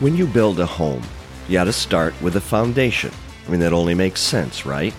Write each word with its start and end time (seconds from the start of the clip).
When 0.00 0.16
you 0.16 0.26
build 0.26 0.58
a 0.60 0.64
home, 0.64 1.02
you 1.46 1.52
got 1.52 1.64
to 1.64 1.74
start 1.74 2.14
with 2.22 2.36
a 2.36 2.40
foundation. 2.40 3.12
I 3.46 3.50
mean, 3.50 3.60
that 3.60 3.74
only 3.74 3.92
makes 3.92 4.22
sense, 4.22 4.64
right? 4.64 4.94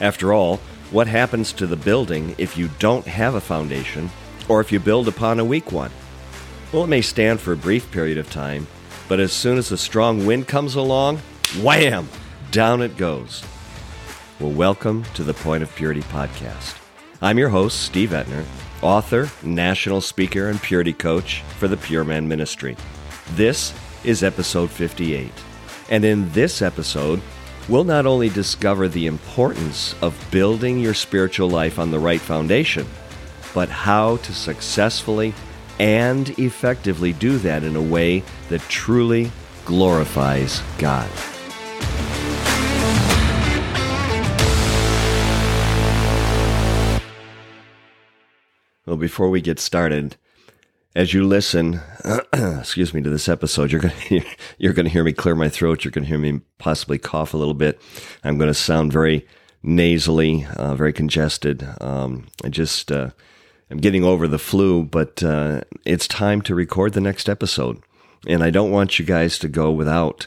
After 0.00 0.32
all, 0.32 0.56
what 0.90 1.06
happens 1.06 1.52
to 1.52 1.68
the 1.68 1.76
building 1.76 2.34
if 2.36 2.58
you 2.58 2.68
don't 2.80 3.06
have 3.06 3.36
a 3.36 3.40
foundation 3.40 4.10
or 4.48 4.60
if 4.60 4.72
you 4.72 4.80
build 4.80 5.06
upon 5.06 5.38
a 5.38 5.44
weak 5.44 5.70
one? 5.70 5.92
Well, 6.72 6.82
it 6.82 6.88
may 6.88 7.00
stand 7.00 7.40
for 7.40 7.52
a 7.52 7.56
brief 7.56 7.88
period 7.92 8.18
of 8.18 8.28
time, 8.28 8.66
but 9.06 9.20
as 9.20 9.32
soon 9.32 9.56
as 9.56 9.70
a 9.70 9.78
strong 9.78 10.26
wind 10.26 10.48
comes 10.48 10.74
along, 10.74 11.18
wham, 11.60 12.08
down 12.50 12.82
it 12.82 12.96
goes. 12.96 13.44
Well, 14.40 14.50
welcome 14.50 15.04
to 15.14 15.22
the 15.22 15.34
Point 15.34 15.62
of 15.62 15.72
Purity 15.76 16.02
podcast. 16.02 16.76
I'm 17.22 17.38
your 17.38 17.50
host, 17.50 17.82
Steve 17.82 18.10
Etner, 18.10 18.44
author, 18.82 19.30
national 19.44 20.00
speaker, 20.00 20.48
and 20.48 20.60
purity 20.60 20.92
coach 20.92 21.42
for 21.60 21.68
the 21.68 21.76
Pure 21.76 22.02
Man 22.02 22.26
Ministry. 22.26 22.76
This 23.36 23.72
is 24.04 24.22
episode 24.22 24.70
58. 24.70 25.30
And 25.90 26.04
in 26.04 26.30
this 26.32 26.62
episode, 26.62 27.20
we'll 27.68 27.84
not 27.84 28.06
only 28.06 28.28
discover 28.28 28.88
the 28.88 29.06
importance 29.06 29.94
of 30.02 30.18
building 30.30 30.78
your 30.78 30.94
spiritual 30.94 31.48
life 31.48 31.78
on 31.78 31.90
the 31.90 31.98
right 31.98 32.20
foundation, 32.20 32.86
but 33.54 33.68
how 33.68 34.16
to 34.18 34.32
successfully 34.32 35.34
and 35.78 36.30
effectively 36.38 37.12
do 37.12 37.38
that 37.38 37.64
in 37.64 37.76
a 37.76 37.82
way 37.82 38.22
that 38.48 38.60
truly 38.62 39.30
glorifies 39.64 40.62
God. 40.78 41.08
Well, 48.86 48.96
before 48.96 49.30
we 49.30 49.40
get 49.40 49.58
started, 49.58 50.16
as 50.94 51.12
you 51.12 51.26
listen, 51.26 51.80
excuse 52.32 52.94
me, 52.94 53.02
to 53.02 53.10
this 53.10 53.28
episode, 53.28 53.72
you're 53.72 53.80
going 53.80 53.94
to 54.08 54.20
you're 54.58 54.72
going 54.72 54.86
to 54.86 54.92
hear 54.92 55.04
me 55.04 55.12
clear 55.12 55.34
my 55.34 55.48
throat. 55.48 55.84
You're 55.84 55.92
going 55.92 56.04
to 56.04 56.08
hear 56.08 56.18
me 56.18 56.40
possibly 56.58 56.98
cough 56.98 57.34
a 57.34 57.36
little 57.36 57.54
bit. 57.54 57.80
I'm 58.22 58.38
going 58.38 58.48
to 58.50 58.54
sound 58.54 58.92
very 58.92 59.26
nasally, 59.62 60.46
uh, 60.56 60.74
very 60.74 60.92
congested. 60.92 61.66
Um, 61.80 62.28
I 62.44 62.48
just 62.48 62.92
uh, 62.92 63.10
I'm 63.70 63.78
getting 63.78 64.04
over 64.04 64.28
the 64.28 64.38
flu, 64.38 64.84
but 64.84 65.22
uh, 65.22 65.62
it's 65.84 66.06
time 66.06 66.42
to 66.42 66.54
record 66.54 66.92
the 66.92 67.00
next 67.00 67.28
episode, 67.28 67.82
and 68.26 68.44
I 68.44 68.50
don't 68.50 68.70
want 68.70 68.98
you 68.98 69.04
guys 69.04 69.38
to 69.40 69.48
go 69.48 69.72
without 69.72 70.26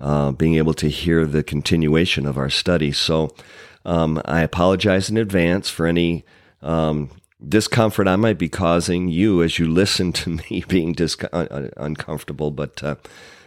uh, 0.00 0.32
being 0.32 0.54
able 0.54 0.74
to 0.74 0.88
hear 0.88 1.26
the 1.26 1.42
continuation 1.42 2.26
of 2.26 2.38
our 2.38 2.50
study. 2.50 2.92
So 2.92 3.34
um, 3.84 4.20
I 4.24 4.40
apologize 4.40 5.10
in 5.10 5.18
advance 5.18 5.68
for 5.68 5.86
any. 5.86 6.24
Um, 6.62 7.10
discomfort 7.46 8.08
I 8.08 8.16
might 8.16 8.38
be 8.38 8.48
causing 8.48 9.08
you 9.08 9.42
as 9.42 9.58
you 9.58 9.66
listen 9.68 10.12
to 10.14 10.30
me 10.50 10.64
being 10.68 10.92
dis- 10.92 11.16
un- 11.32 11.70
uncomfortable, 11.76 12.50
but 12.50 12.82
uh, 12.82 12.96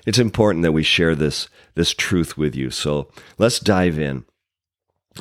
it's 0.05 0.19
important 0.19 0.63
that 0.63 0.71
we 0.71 0.83
share 0.83 1.15
this 1.15 1.49
this 1.75 1.93
truth 1.93 2.37
with 2.37 2.55
you. 2.55 2.71
So 2.71 3.09
let's 3.37 3.59
dive 3.59 3.99
in. 3.99 4.25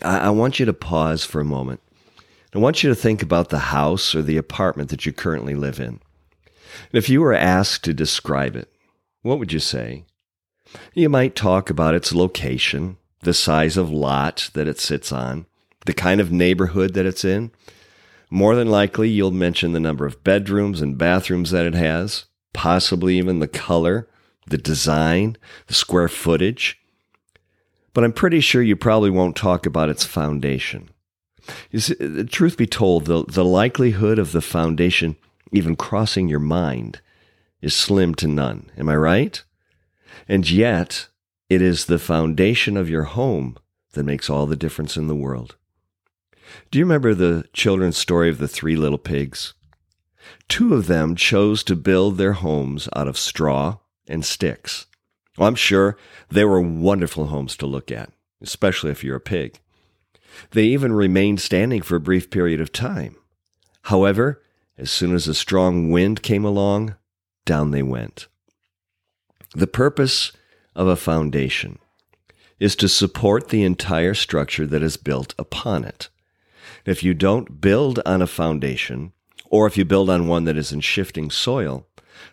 I-, 0.02 0.26
I 0.26 0.30
want 0.30 0.58
you 0.58 0.66
to 0.66 0.72
pause 0.72 1.24
for 1.24 1.40
a 1.40 1.44
moment. 1.44 1.80
I 2.54 2.58
want 2.58 2.82
you 2.82 2.88
to 2.88 2.94
think 2.94 3.22
about 3.22 3.50
the 3.50 3.58
house 3.58 4.14
or 4.14 4.22
the 4.22 4.38
apartment 4.38 4.88
that 4.90 5.04
you 5.04 5.12
currently 5.12 5.54
live 5.54 5.78
in. 5.78 6.00
And 6.90 6.94
if 6.94 7.08
you 7.08 7.20
were 7.20 7.34
asked 7.34 7.84
to 7.84 7.94
describe 7.94 8.56
it, 8.56 8.72
what 9.22 9.38
would 9.38 9.52
you 9.52 9.58
say? 9.58 10.04
You 10.94 11.08
might 11.08 11.36
talk 11.36 11.70
about 11.70 11.94
its 11.94 12.12
location, 12.12 12.96
the 13.20 13.34
size 13.34 13.76
of 13.76 13.90
lot 13.90 14.50
that 14.54 14.68
it 14.68 14.78
sits 14.78 15.12
on, 15.12 15.46
the 15.86 15.92
kind 15.92 16.20
of 16.20 16.32
neighborhood 16.32 16.94
that 16.94 17.06
it's 17.06 17.24
in, 17.24 17.50
more 18.30 18.54
than 18.54 18.68
likely, 18.68 19.08
you'll 19.08 19.30
mention 19.30 19.72
the 19.72 19.80
number 19.80 20.06
of 20.06 20.22
bedrooms 20.22 20.80
and 20.80 20.98
bathrooms 20.98 21.50
that 21.50 21.66
it 21.66 21.74
has, 21.74 22.26
possibly 22.52 23.16
even 23.16 23.38
the 23.38 23.48
color, 23.48 24.08
the 24.46 24.58
design, 24.58 25.36
the 25.66 25.74
square 25.74 26.08
footage. 26.08 26.80
But 27.94 28.04
I'm 28.04 28.12
pretty 28.12 28.40
sure 28.40 28.62
you 28.62 28.76
probably 28.76 29.10
won't 29.10 29.36
talk 29.36 29.66
about 29.66 29.88
its 29.88 30.04
foundation. 30.04 30.90
You 31.70 31.80
See, 31.80 31.94
the 31.94 32.24
truth 32.24 32.56
be 32.56 32.66
told, 32.66 33.06
the, 33.06 33.24
the 33.24 33.44
likelihood 33.44 34.18
of 34.18 34.32
the 34.32 34.42
foundation 34.42 35.16
even 35.52 35.76
crossing 35.76 36.28
your 36.28 36.40
mind 36.40 37.00
is 37.62 37.74
slim 37.74 38.14
to 38.16 38.28
none. 38.28 38.70
Am 38.76 38.88
I 38.88 38.96
right? 38.96 39.42
And 40.28 40.48
yet, 40.48 41.08
it 41.48 41.62
is 41.62 41.86
the 41.86 41.98
foundation 41.98 42.76
of 42.76 42.90
your 42.90 43.04
home 43.04 43.56
that 43.92 44.04
makes 44.04 44.28
all 44.28 44.46
the 44.46 44.56
difference 44.56 44.96
in 44.96 45.06
the 45.06 45.14
world. 45.14 45.56
Do 46.70 46.78
you 46.78 46.84
remember 46.84 47.14
the 47.14 47.44
children's 47.52 47.96
story 47.96 48.28
of 48.28 48.38
the 48.38 48.48
three 48.48 48.76
little 48.76 48.98
pigs? 48.98 49.54
Two 50.48 50.74
of 50.74 50.86
them 50.86 51.14
chose 51.14 51.62
to 51.64 51.76
build 51.76 52.16
their 52.16 52.34
homes 52.34 52.88
out 52.94 53.08
of 53.08 53.18
straw 53.18 53.78
and 54.08 54.24
sticks. 54.24 54.86
Well, 55.36 55.48
I'm 55.48 55.54
sure 55.54 55.96
they 56.30 56.44
were 56.44 56.60
wonderful 56.60 57.26
homes 57.26 57.56
to 57.58 57.66
look 57.66 57.90
at, 57.90 58.10
especially 58.42 58.90
if 58.90 59.04
you're 59.04 59.16
a 59.16 59.20
pig. 59.20 59.60
They 60.50 60.64
even 60.64 60.92
remained 60.92 61.40
standing 61.40 61.82
for 61.82 61.96
a 61.96 62.00
brief 62.00 62.30
period 62.30 62.60
of 62.60 62.72
time. 62.72 63.16
However, 63.82 64.42
as 64.76 64.90
soon 64.90 65.14
as 65.14 65.26
a 65.28 65.34
strong 65.34 65.90
wind 65.90 66.22
came 66.22 66.44
along, 66.44 66.94
down 67.44 67.70
they 67.70 67.82
went. 67.82 68.28
The 69.54 69.66
purpose 69.66 70.32
of 70.74 70.86
a 70.86 70.96
foundation 70.96 71.78
is 72.60 72.76
to 72.76 72.88
support 72.88 73.48
the 73.48 73.64
entire 73.64 74.14
structure 74.14 74.66
that 74.66 74.82
is 74.82 74.96
built 74.96 75.34
upon 75.38 75.84
it. 75.84 76.08
If 76.84 77.02
you 77.02 77.14
don't 77.14 77.60
build 77.60 78.00
on 78.04 78.22
a 78.22 78.26
foundation, 78.26 79.12
or 79.50 79.66
if 79.66 79.76
you 79.76 79.84
build 79.84 80.10
on 80.10 80.28
one 80.28 80.44
that 80.44 80.56
is 80.56 80.72
in 80.72 80.80
shifting 80.80 81.30
soil, 81.30 81.86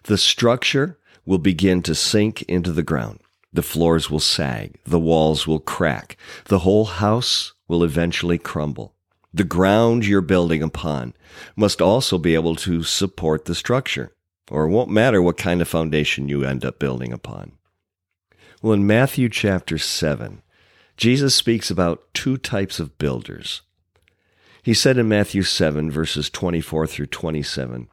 the 0.04 0.18
structure 0.18 0.98
will 1.26 1.38
begin 1.38 1.82
to 1.84 1.96
sink 1.96 2.42
into 2.44 2.72
the 2.72 2.84
ground. 2.84 3.20
The 3.52 3.64
floors 3.64 4.10
will 4.10 4.20
sag, 4.20 4.80
the 4.84 5.00
walls 5.00 5.48
will 5.48 5.60
crack, 5.60 6.18
the 6.46 6.60
whole 6.60 6.86
house 6.86 7.54
will 7.68 7.84
eventually 7.84 8.38
crumble. 8.38 8.94
The 9.34 9.44
ground 9.44 10.06
you're 10.06 10.22
building 10.22 10.62
upon 10.62 11.14
must 11.56 11.82
also 11.82 12.18
be 12.18 12.36
able 12.36 12.56
to 12.58 12.84
support 12.84 13.46
the 13.46 13.56
structure, 13.56 14.14
or 14.52 14.66
it 14.66 14.70
won't 14.70 14.90
matter 14.90 15.22
what 15.22 15.38
kind 15.38 15.62
of 15.62 15.68
foundation 15.68 16.30
you 16.30 16.44
end 16.44 16.64
up 16.64 16.80
building 16.80 17.12
upon. 17.12 17.54
Well, 18.62 18.74
in 18.74 18.88
Matthew 18.88 19.30
chapter 19.30 19.78
7, 19.78 20.42
Jesus 20.98 21.36
speaks 21.36 21.70
about 21.70 22.14
two 22.14 22.38
types 22.38 22.80
of 22.80 22.98
builders 22.98 23.62
he 24.66 24.74
said 24.74 24.98
in 24.98 25.08
Matthew 25.08 25.44
7, 25.44 25.92
verses 25.92 26.28
24 26.32 26.88
through 26.88 27.06
27, 27.06 27.88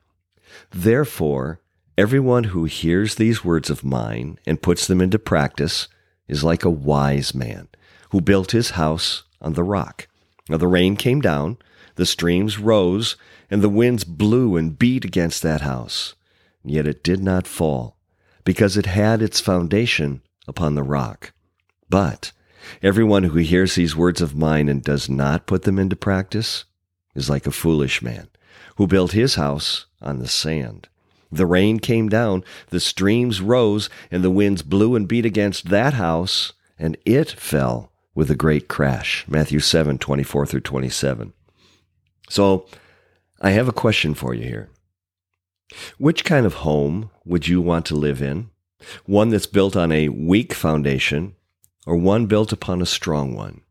Therefore, 0.70 1.60
everyone 1.98 2.44
who 2.44 2.64
hears 2.64 3.16
these 3.16 3.44
words 3.44 3.68
of 3.68 3.84
mine 3.84 4.38
and 4.46 4.62
puts 4.62 4.86
them 4.86 5.02
into 5.02 5.18
practice 5.18 5.88
is 6.28 6.42
like 6.42 6.64
a 6.64 6.70
wise 6.70 7.34
man 7.34 7.68
who 8.08 8.22
built 8.22 8.52
his 8.52 8.70
house 8.70 9.24
on 9.42 9.52
the 9.52 9.62
rock. 9.62 10.08
Now 10.48 10.56
the 10.56 10.66
rain 10.66 10.96
came 10.96 11.20
down, 11.20 11.58
the 11.96 12.06
streams 12.06 12.58
rose, 12.58 13.16
and 13.50 13.60
the 13.60 13.68
winds 13.68 14.04
blew 14.04 14.56
and 14.56 14.78
beat 14.78 15.04
against 15.04 15.42
that 15.42 15.60
house. 15.60 16.14
Yet 16.64 16.86
it 16.86 17.04
did 17.04 17.22
not 17.22 17.46
fall, 17.46 17.98
because 18.44 18.78
it 18.78 18.86
had 18.86 19.20
its 19.20 19.42
foundation 19.42 20.22
upon 20.48 20.74
the 20.74 20.82
rock. 20.82 21.34
But 21.90 22.32
Everyone 22.82 23.24
who 23.24 23.38
hears 23.38 23.74
these 23.74 23.96
words 23.96 24.20
of 24.20 24.36
mine 24.36 24.68
and 24.68 24.82
does 24.82 25.08
not 25.08 25.46
put 25.46 25.62
them 25.62 25.78
into 25.78 25.96
practice 25.96 26.64
is 27.14 27.30
like 27.30 27.46
a 27.46 27.52
foolish 27.52 28.02
man 28.02 28.28
who 28.76 28.86
built 28.86 29.12
his 29.12 29.34
house 29.34 29.86
on 30.00 30.18
the 30.18 30.28
sand. 30.28 30.88
The 31.30 31.46
rain 31.46 31.78
came 31.78 32.08
down, 32.08 32.44
the 32.68 32.80
streams 32.80 33.40
rose, 33.40 33.88
and 34.10 34.22
the 34.22 34.30
winds 34.30 34.62
blew 34.62 34.94
and 34.94 35.08
beat 35.08 35.24
against 35.24 35.70
that 35.70 35.94
house, 35.94 36.52
and 36.78 36.96
it 37.06 37.30
fell 37.30 37.90
with 38.14 38.30
a 38.30 38.36
great 38.36 38.68
crash. 38.68 39.24
Matthew 39.26 39.60
7 39.60 39.98
24 39.98 40.46
through 40.46 40.60
27. 40.60 41.32
So, 42.28 42.66
I 43.40 43.50
have 43.50 43.66
a 43.66 43.72
question 43.72 44.14
for 44.14 44.34
you 44.34 44.44
here. 44.44 44.68
Which 45.98 46.24
kind 46.24 46.44
of 46.44 46.54
home 46.54 47.10
would 47.24 47.48
you 47.48 47.60
want 47.60 47.86
to 47.86 47.94
live 47.94 48.20
in? 48.20 48.50
One 49.06 49.30
that's 49.30 49.46
built 49.46 49.74
on 49.74 49.90
a 49.90 50.08
weak 50.10 50.52
foundation 50.52 51.34
or 51.86 51.96
one 51.96 52.26
built 52.26 52.52
upon 52.52 52.80
a 52.80 52.86
strong 52.86 53.34
one? 53.34 53.62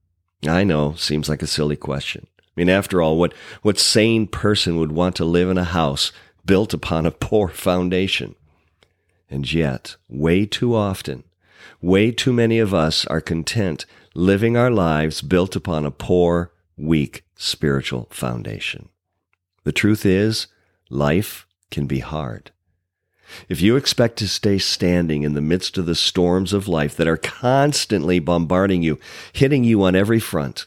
I 0.48 0.64
know, 0.64 0.94
seems 0.96 1.30
like 1.30 1.42
a 1.42 1.48
silly 1.48 1.76
question. 1.76 2.28
I 2.40 2.44
mean, 2.56 2.70
after 2.70 3.02
all, 3.02 3.18
what, 3.18 3.34
what 3.62 3.80
sane 3.80 4.28
person 4.28 4.78
would 4.78 4.92
want 4.92 5.16
to 5.18 5.26
live 5.26 5.50
in 5.50 5.58
a 5.58 5.64
house 5.64 6.12
built 6.46 6.74
upon 6.74 7.06
a 7.06 7.12
poor 7.28 7.48
foundation? 7.48 8.36
And 9.30 9.52
yet, 9.52 9.96
way 10.10 10.46
too 10.46 10.76
often, 10.76 11.24
way 11.82 12.12
too 12.12 12.34
many 12.34 12.60
of 12.60 12.74
us 12.74 13.06
are 13.06 13.22
content 13.22 13.86
living 14.14 14.58
our 14.58 14.70
lives 14.70 15.22
built 15.22 15.56
upon 15.56 15.86
a 15.86 15.92
poor, 15.92 16.52
weak 16.78 17.24
spiritual 17.36 18.08
foundation. 18.12 18.90
The 19.64 19.72
truth 19.72 20.06
is, 20.06 20.48
life 20.90 21.48
can 21.70 21.88
be 21.88 22.00
hard. 22.00 22.52
If 23.50 23.62
you 23.62 23.76
expect 23.76 24.18
to 24.18 24.28
stay 24.28 24.58
standing 24.58 25.24
in 25.24 25.34
the 25.34 25.42
midst 25.42 25.78
of 25.78 25.86
the 25.86 25.96
storms 25.96 26.54
of 26.54 26.68
life 26.68 26.96
that 26.98 27.08
are 27.08 27.18
constantly 27.18 28.20
bombarding 28.20 28.82
you, 28.82 29.00
hitting 29.34 29.64
you 29.64 29.84
on 29.84 29.96
every 29.96 30.20
front, 30.20 30.66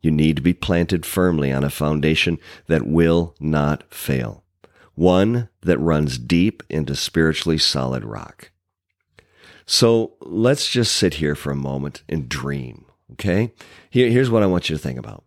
you 0.00 0.10
need 0.10 0.36
to 0.36 0.42
be 0.42 0.54
planted 0.54 1.04
firmly 1.04 1.52
on 1.52 1.62
a 1.62 1.70
foundation 1.70 2.38
that 2.66 2.86
will 2.86 3.34
not 3.38 3.84
fail, 3.92 4.44
one 4.94 5.48
that 5.62 5.78
runs 5.78 6.18
deep 6.18 6.62
into 6.70 6.96
spiritually 6.96 7.58
solid 7.58 8.04
rock. 8.04 8.50
So 9.66 10.14
let's 10.20 10.68
just 10.68 10.96
sit 10.96 11.14
here 11.14 11.36
for 11.36 11.52
a 11.52 11.56
moment 11.56 12.02
and 12.08 12.28
dream, 12.28 12.86
okay? 13.12 13.52
Here, 13.88 14.10
here's 14.10 14.30
what 14.30 14.42
I 14.42 14.46
want 14.46 14.68
you 14.68 14.76
to 14.76 14.82
think 14.82 14.98
about. 14.98 15.22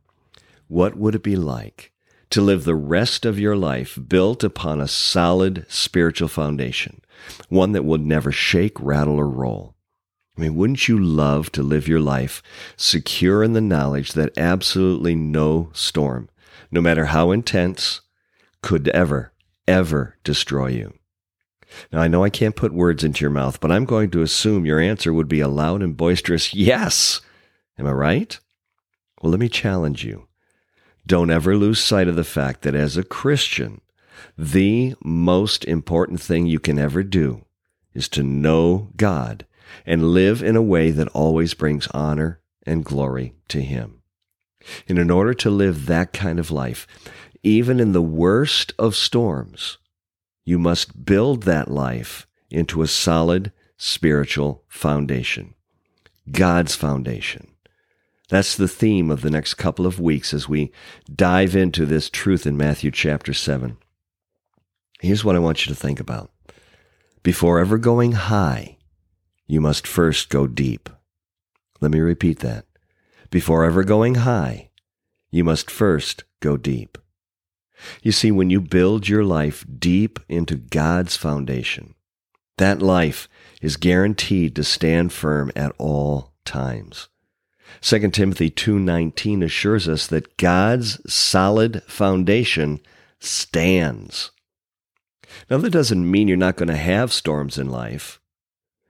What 0.67 0.97
would 0.97 1.15
it 1.15 1.23
be 1.23 1.35
like 1.37 1.92
to 2.33 2.41
live 2.41 2.63
the 2.63 2.73
rest 2.73 3.25
of 3.25 3.39
your 3.39 3.55
life 3.55 3.99
built 4.07 4.43
upon 4.43 4.81
a 4.81 4.87
solid 4.87 5.67
spiritual 5.69 6.27
foundation, 6.27 6.99
one 7.47 7.73
that 7.73 7.85
would 7.85 8.01
never 8.01 8.31
shake, 8.31 8.79
rattle, 8.79 9.19
or 9.19 9.29
roll? 9.29 9.75
I 10.35 10.41
mean, 10.41 10.55
wouldn't 10.55 10.87
you 10.87 10.97
love 10.97 11.51
to 11.51 11.61
live 11.61 11.87
your 11.87 11.99
life 11.99 12.41
secure 12.75 13.43
in 13.43 13.53
the 13.53 13.61
knowledge 13.61 14.13
that 14.13 14.35
absolutely 14.35 15.13
no 15.13 15.69
storm, 15.73 16.27
no 16.71 16.81
matter 16.81 17.05
how 17.05 17.29
intense, 17.29 18.01
could 18.63 18.87
ever, 18.87 19.31
ever 19.67 20.17
destroy 20.23 20.69
you? 20.69 20.93
Now, 21.91 22.01
I 22.01 22.07
know 22.07 22.23
I 22.23 22.31
can't 22.31 22.55
put 22.55 22.73
words 22.73 23.03
into 23.03 23.21
your 23.21 23.29
mouth, 23.29 23.59
but 23.59 23.71
I'm 23.71 23.85
going 23.85 24.09
to 24.09 24.23
assume 24.23 24.65
your 24.65 24.79
answer 24.79 25.13
would 25.13 25.27
be 25.27 25.39
a 25.39 25.47
loud 25.47 25.83
and 25.83 25.95
boisterous 25.95 26.51
yes. 26.51 27.21
Am 27.77 27.85
I 27.85 27.91
right? 27.91 28.39
Well, 29.21 29.29
let 29.29 29.39
me 29.39 29.49
challenge 29.49 30.03
you. 30.03 30.27
Don't 31.05 31.29
ever 31.29 31.57
lose 31.57 31.79
sight 31.79 32.07
of 32.07 32.15
the 32.15 32.23
fact 32.23 32.61
that 32.61 32.75
as 32.75 32.95
a 32.95 33.03
Christian, 33.03 33.81
the 34.37 34.95
most 35.03 35.65
important 35.65 36.21
thing 36.21 36.45
you 36.45 36.59
can 36.59 36.79
ever 36.79 37.03
do 37.03 37.45
is 37.93 38.07
to 38.09 38.23
know 38.23 38.89
God 38.95 39.45
and 39.85 40.13
live 40.13 40.41
in 40.41 40.55
a 40.55 40.61
way 40.61 40.91
that 40.91 41.09
always 41.09 41.53
brings 41.53 41.87
honor 41.87 42.39
and 42.65 42.85
glory 42.85 43.33
to 43.49 43.61
Him. 43.61 44.01
And 44.87 44.97
in 44.97 45.11
order 45.11 45.33
to 45.33 45.49
live 45.49 45.87
that 45.87 46.13
kind 46.13 46.39
of 46.39 46.51
life, 46.51 46.87
even 47.43 47.79
in 47.79 47.91
the 47.91 48.01
worst 48.01 48.73
of 48.79 48.95
storms, 48.95 49.77
you 50.45 50.57
must 50.57 51.05
build 51.05 51.43
that 51.43 51.69
life 51.69 52.27
into 52.49 52.81
a 52.81 52.87
solid 52.87 53.51
spiritual 53.77 54.63
foundation. 54.69 55.53
God's 56.31 56.75
foundation. 56.75 57.52
That's 58.33 58.55
the 58.55 58.67
theme 58.67 59.11
of 59.11 59.21
the 59.21 59.29
next 59.29 59.53
couple 59.53 59.85
of 59.85 59.99
weeks 59.99 60.33
as 60.33 60.49
we 60.49 60.71
dive 61.13 61.55
into 61.55 61.85
this 61.85 62.09
truth 62.09 62.47
in 62.47 62.57
Matthew 62.57 62.89
chapter 62.89 63.31
7. 63.31 63.77
Here's 65.01 65.23
what 65.23 65.35
I 65.35 65.39
want 65.39 65.63
you 65.63 65.71
to 65.71 65.79
think 65.79 65.99
about. 65.99 66.31
Before 67.21 67.59
ever 67.59 67.77
going 67.77 68.13
high, 68.13 68.79
you 69.45 69.61
must 69.61 69.85
first 69.85 70.29
go 70.29 70.47
deep. 70.47 70.89
Let 71.79 71.91
me 71.91 71.99
repeat 71.99 72.39
that. 72.39 72.65
Before 73.29 73.65
ever 73.65 73.83
going 73.83 74.15
high, 74.15 74.71
you 75.29 75.43
must 75.43 75.69
first 75.69 76.23
go 76.39 76.57
deep. 76.57 76.97
You 78.01 78.11
see, 78.11 78.31
when 78.31 78.49
you 78.49 78.61
build 78.61 79.07
your 79.07 79.23
life 79.23 79.63
deep 79.77 80.19
into 80.27 80.55
God's 80.55 81.15
foundation, 81.15 81.93
that 82.57 82.81
life 82.81 83.29
is 83.61 83.77
guaranteed 83.77 84.55
to 84.55 84.63
stand 84.63 85.13
firm 85.13 85.51
at 85.55 85.71
all 85.77 86.33
times. 86.45 87.09
2 87.83 88.11
Timothy 88.11 88.49
2:19 88.49 89.43
assures 89.43 89.89
us 89.89 90.07
that 90.07 90.37
God's 90.37 91.01
solid 91.11 91.83
foundation 91.83 92.79
stands. 93.19 94.31
Now 95.49 95.57
that 95.57 95.71
doesn't 95.71 96.09
mean 96.09 96.29
you're 96.29 96.37
not 96.37 96.55
going 96.55 96.69
to 96.69 96.77
have 96.77 97.11
storms 97.11 97.57
in 97.57 97.69
life. 97.69 98.21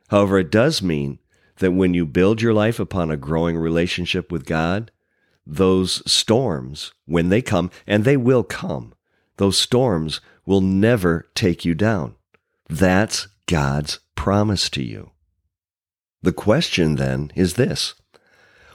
However, 0.10 0.38
it 0.38 0.51
does 0.51 0.84
mean 0.84 1.18
that 1.57 1.72
when 1.72 1.95
you 1.95 2.06
build 2.06 2.40
your 2.40 2.54
life 2.54 2.80
upon 2.80 3.10
a 3.10 3.18
growing 3.18 3.57
relationship 3.57 4.31
with 4.31 4.45
God, 4.45 4.92
those 5.44 6.04
storms, 6.10 6.94
when 7.06 7.30
they 7.30 7.42
come, 7.42 7.72
and 7.88 8.04
they 8.04 8.16
will 8.16 8.44
come, 8.44 8.94
those 9.38 9.57
storms 9.57 10.22
will 10.45 10.62
never 10.62 11.25
take 11.34 11.66
you 11.66 11.74
down. 11.74 12.13
That's 12.69 13.28
God's 13.48 14.01
promise 14.13 14.69
to 14.69 14.84
you. 14.84 15.10
The 16.22 16.31
question 16.31 16.95
then 16.95 17.31
is 17.36 17.56
this 17.56 17.95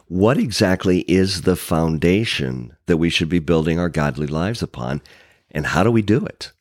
What 0.09 0.39
exactly 0.39 1.01
is 1.01 1.43
the 1.43 1.55
foundation 1.55 2.75
that 2.87 2.97
we 2.97 3.11
should 3.11 3.29
be 3.29 3.41
building 3.41 3.79
our 3.79 3.91
godly 3.91 4.27
lives 4.27 4.63
upon, 4.63 5.03
and 5.51 5.67
how 5.67 5.83
do 5.83 5.91
we 5.91 6.01
do 6.01 6.25
it? 6.25 6.53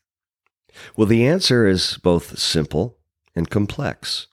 Well, 0.98 1.08
the 1.08 1.26
answer 1.26 1.66
is 1.66 1.98
both 2.04 2.38
simple 2.38 2.98
and 3.38 3.50
complex. 3.50 4.28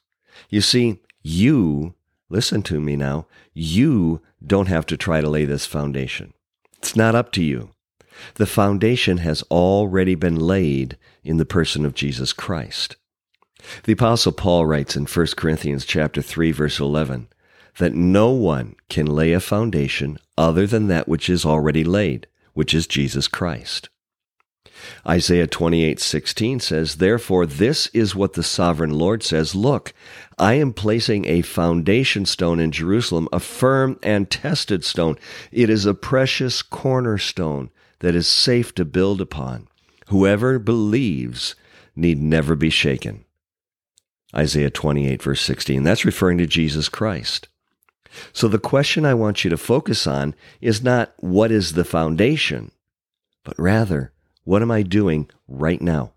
You 0.50 0.60
see, 0.60 0.98
you, 1.22 1.94
listen 2.28 2.64
to 2.64 2.80
me 2.80 2.96
now, 2.96 3.28
you 3.52 4.20
don't 4.44 4.66
have 4.66 4.84
to 4.86 4.96
try 4.96 5.20
to 5.20 5.30
lay 5.30 5.44
this 5.44 5.64
foundation. 5.64 6.34
It's 6.78 6.96
not 6.96 7.14
up 7.14 7.30
to 7.32 7.42
you. 7.42 7.70
The 8.34 8.46
foundation 8.46 9.18
has 9.18 9.42
already 9.44 10.16
been 10.16 10.40
laid 10.40 10.98
in 11.22 11.36
the 11.36 11.46
person 11.46 11.86
of 11.86 11.94
Jesus 11.94 12.32
Christ. 12.32 12.96
The 13.84 13.92
apostle 13.92 14.32
Paul 14.32 14.66
writes 14.66 14.96
in 14.96 15.06
1 15.06 15.26
Corinthians 15.36 15.84
chapter 15.84 16.20
3 16.20 16.50
verse 16.50 16.80
11 16.80 17.28
that 17.78 17.94
no 17.94 18.30
one 18.30 18.76
can 18.88 19.06
lay 19.06 19.32
a 19.32 19.40
foundation 19.40 20.18
other 20.38 20.66
than 20.66 20.86
that 20.88 21.08
which 21.08 21.28
is 21.28 21.44
already 21.44 21.84
laid, 21.84 22.26
which 22.52 22.74
is 22.74 22.86
Jesus 22.86 23.28
Christ. 23.28 23.88
Isaiah 25.06 25.46
28:16 25.46 26.60
says, 26.60 26.96
"Therefore 26.96 27.46
this 27.46 27.86
is 27.88 28.14
what 28.14 28.34
the 28.34 28.42
sovereign 28.42 28.90
Lord 28.90 29.22
says, 29.22 29.54
look, 29.54 29.94
I 30.38 30.54
am 30.54 30.72
placing 30.72 31.24
a 31.24 31.42
foundation 31.42 32.26
stone 32.26 32.60
in 32.60 32.70
Jerusalem, 32.70 33.28
a 33.32 33.40
firm 33.40 33.98
and 34.02 34.30
tested 34.30 34.84
stone. 34.84 35.16
It 35.50 35.70
is 35.70 35.86
a 35.86 35.94
precious 35.94 36.60
cornerstone 36.60 37.70
that 38.00 38.14
is 38.14 38.26
safe 38.26 38.74
to 38.74 38.84
build 38.84 39.20
upon. 39.20 39.68
Whoever 40.08 40.58
believes 40.58 41.54
need 41.96 42.20
never 42.20 42.54
be 42.54 42.70
shaken." 42.70 43.24
Isaiah 44.34 44.70
28 44.70 45.22
verse 45.22 45.40
16. 45.40 45.82
That's 45.82 46.04
referring 46.04 46.38
to 46.38 46.46
Jesus 46.46 46.88
Christ. 46.88 47.48
So 48.32 48.48
the 48.48 48.58
question 48.58 49.04
I 49.04 49.14
want 49.14 49.44
you 49.44 49.50
to 49.50 49.56
focus 49.56 50.06
on 50.06 50.34
is 50.60 50.82
not 50.82 51.12
what 51.18 51.50
is 51.50 51.72
the 51.72 51.84
foundation, 51.84 52.70
but 53.44 53.58
rather 53.58 54.12
what 54.44 54.62
am 54.62 54.70
I 54.70 54.82
doing 54.82 55.30
right 55.48 55.80
now? 55.80 56.12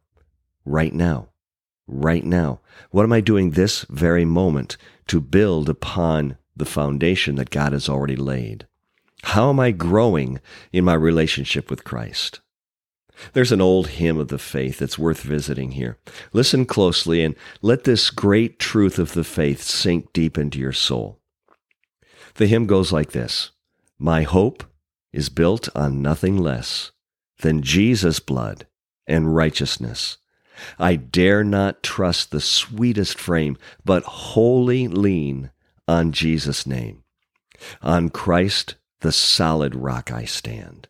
Right 0.66 0.94
now. 0.94 1.30
Right 1.88 2.26
now. 2.26 2.60
What 2.92 3.04
am 3.04 3.14
I 3.14 3.22
doing 3.22 3.52
this 3.52 3.86
very 3.90 4.26
moment 4.26 4.78
to 5.08 5.22
build 5.22 5.70
upon 5.70 6.38
the 6.56 6.66
foundation 6.66 7.36
that 7.36 7.50
God 7.50 7.72
has 7.72 7.88
already 7.88 8.18
laid? 8.18 8.68
How 9.24 9.50
am 9.50 9.60
I 9.60 9.72
growing 9.72 10.42
in 10.74 10.84
my 10.84 10.94
relationship 10.94 11.70
with 11.70 11.84
Christ? 11.84 12.42
There's 13.34 13.52
an 13.52 13.62
old 13.62 13.88
hymn 13.88 14.20
of 14.20 14.28
the 14.28 14.38
faith 14.38 14.78
that's 14.78 15.00
worth 15.00 15.22
visiting 15.22 15.72
here. 15.72 15.98
Listen 16.34 16.66
closely 16.66 17.24
and 17.24 17.36
let 17.62 17.84
this 17.84 18.10
great 18.10 18.60
truth 18.60 19.00
of 19.00 19.14
the 19.14 19.24
faith 19.24 19.62
sink 19.62 20.14
deep 20.14 20.38
into 20.38 20.60
your 20.60 20.74
soul. 20.74 21.20
The 22.38 22.46
hymn 22.48 22.68
goes 22.68 22.92
like 22.92 23.12
this 23.12 23.52
My 23.98 24.22
hope 24.22 24.64
is 25.12 25.30
built 25.30 25.70
on 25.76 26.04
nothing 26.04 26.38
less 26.38 26.92
than 27.40 27.64
Jesus' 27.64 28.20
blood 28.20 28.68
and 29.08 29.36
righteousness. 29.36 30.18
I 30.78 30.96
dare 30.96 31.44
not 31.44 31.84
trust 31.84 32.30
the 32.30 32.42
sweetest 32.42 33.20
frame, 33.20 33.58
but 33.84 34.04
wholly 34.04 34.88
lean 34.88 35.52
on 35.88 36.12
Jesus' 36.12 36.68
name. 36.68 37.04
On 37.82 38.10
Christ, 38.10 38.76
the 39.02 39.12
solid 39.12 39.74
rock, 39.74 40.12
I 40.12 40.26
stand. 40.26 40.88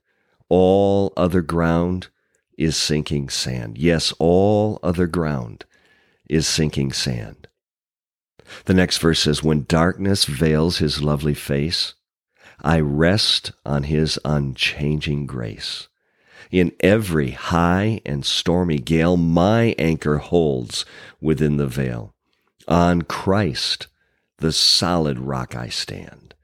All 0.49 1.13
other 1.15 1.41
ground 1.41 2.09
is 2.57 2.75
sinking 2.75 3.29
sand. 3.29 3.77
Yes, 3.77 4.13
all 4.19 4.79
other 4.83 5.07
ground 5.07 5.65
is 6.29 6.45
sinking 6.45 6.91
sand. 6.91 7.47
The 8.65 8.73
next 8.73 8.97
verse 8.97 9.19
says, 9.19 9.43
When 9.43 9.65
darkness 9.67 10.25
veils 10.25 10.77
his 10.77 11.01
lovely 11.01 11.33
face, 11.33 11.93
I 12.61 12.79
rest 12.79 13.51
on 13.65 13.83
his 13.83 14.19
unchanging 14.25 15.25
grace. 15.25 15.87
In 16.49 16.71
every 16.79 17.31
high 17.31 18.01
and 18.05 18.25
stormy 18.25 18.79
gale, 18.79 19.17
my 19.17 19.75
anchor 19.77 20.17
holds 20.17 20.85
within 21.19 21.57
the 21.57 21.67
veil. 21.67 22.13
On 22.67 23.01
Christ, 23.01 23.87
the 24.37 24.51
solid 24.51 25.19
rock 25.19 25.55
I 25.55 25.69
stand. 25.69 26.35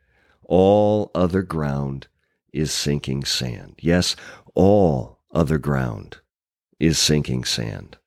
All 0.44 1.10
other 1.16 1.42
ground 1.42 2.08
is 2.52 2.72
sinking 2.72 3.24
sand. 3.24 3.76
Yes, 3.82 4.16
all 4.54 5.20
other 5.32 5.58
ground 5.58 6.18
is 6.80 7.00
sinking 7.00 7.44
sand. 7.44 7.98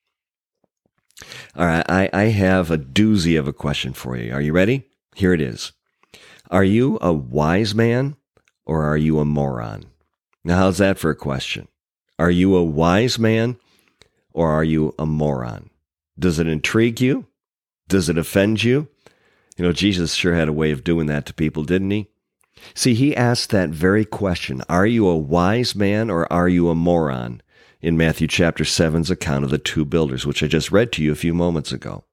All 1.54 1.66
right, 1.66 1.84
I, 1.88 2.10
I 2.12 2.24
have 2.24 2.70
a 2.70 2.78
doozy 2.78 3.38
of 3.38 3.48
a 3.48 3.52
question 3.52 3.92
for 3.92 4.16
you. 4.16 4.32
Are 4.32 4.40
you 4.40 4.52
ready? 4.52 4.88
Here 5.14 5.32
it 5.32 5.40
is. 5.40 5.72
Are 6.50 6.64
you 6.64 6.98
a 7.00 7.12
wise 7.12 7.74
man 7.74 8.16
or 8.64 8.84
are 8.84 8.96
you 8.96 9.18
a 9.18 9.24
moron? 9.24 9.84
Now, 10.44 10.58
how's 10.58 10.78
that 10.78 10.98
for 10.98 11.10
a 11.10 11.16
question? 11.16 11.68
Are 12.18 12.30
you 12.30 12.56
a 12.56 12.62
wise 12.62 13.18
man 13.18 13.56
or 14.32 14.50
are 14.50 14.64
you 14.64 14.94
a 14.98 15.06
moron? 15.06 15.70
Does 16.18 16.38
it 16.38 16.46
intrigue 16.46 17.00
you? 17.00 17.26
Does 17.88 18.08
it 18.08 18.18
offend 18.18 18.62
you? 18.62 18.88
You 19.56 19.64
know, 19.64 19.72
Jesus 19.72 20.14
sure 20.14 20.34
had 20.34 20.48
a 20.48 20.52
way 20.52 20.70
of 20.70 20.84
doing 20.84 21.06
that 21.06 21.26
to 21.26 21.34
people, 21.34 21.64
didn't 21.64 21.90
he? 21.90 22.08
See, 22.74 22.94
he 22.94 23.16
asked 23.16 23.50
that 23.50 23.70
very 23.70 24.04
question 24.04 24.62
Are 24.68 24.86
you 24.86 25.08
a 25.08 25.16
wise 25.16 25.74
man 25.74 26.10
or 26.10 26.30
are 26.32 26.48
you 26.48 26.68
a 26.68 26.74
moron? 26.74 27.42
In 27.80 27.96
Matthew 27.96 28.26
chapter 28.26 28.64
7's 28.64 29.10
account 29.10 29.44
of 29.44 29.50
the 29.50 29.58
two 29.58 29.84
builders, 29.84 30.26
which 30.26 30.42
I 30.42 30.46
just 30.46 30.72
read 30.72 30.92
to 30.92 31.02
you 31.02 31.12
a 31.12 31.16
few 31.16 31.34
moments 31.34 31.72
ago. 31.72 32.04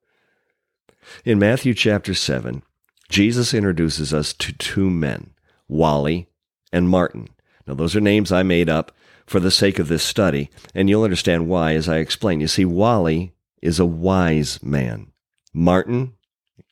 In 1.26 1.40
Matthew 1.40 1.74
chapter 1.74 2.14
7, 2.14 2.64
Jesus 3.10 3.54
introduces 3.54 4.14
us 4.14 4.34
to 4.34 4.54
two 4.54 4.90
men, 4.90 5.32
Wally 5.68 6.28
and 6.72 6.90
Martin. 6.90 7.30
Now, 7.68 7.76
those 7.76 7.96
are 7.96 8.02
names 8.02 8.32
I 8.32 8.44
made 8.44 8.70
up 8.70 8.92
for 9.26 9.40
the 9.40 9.52
sake 9.52 9.80
of 9.80 9.88
this 9.88 10.04
study, 10.04 10.50
and 10.74 10.90
you'll 10.90 11.04
understand 11.04 11.48
why 11.48 11.76
as 11.76 11.88
I 11.88 11.98
explain. 11.98 12.42
You 12.42 12.48
see, 12.48 12.66
Wally 12.66 13.34
is 13.62 13.80
a 13.80 13.86
wise 13.86 14.62
man. 14.62 15.12
Martin, 15.54 16.14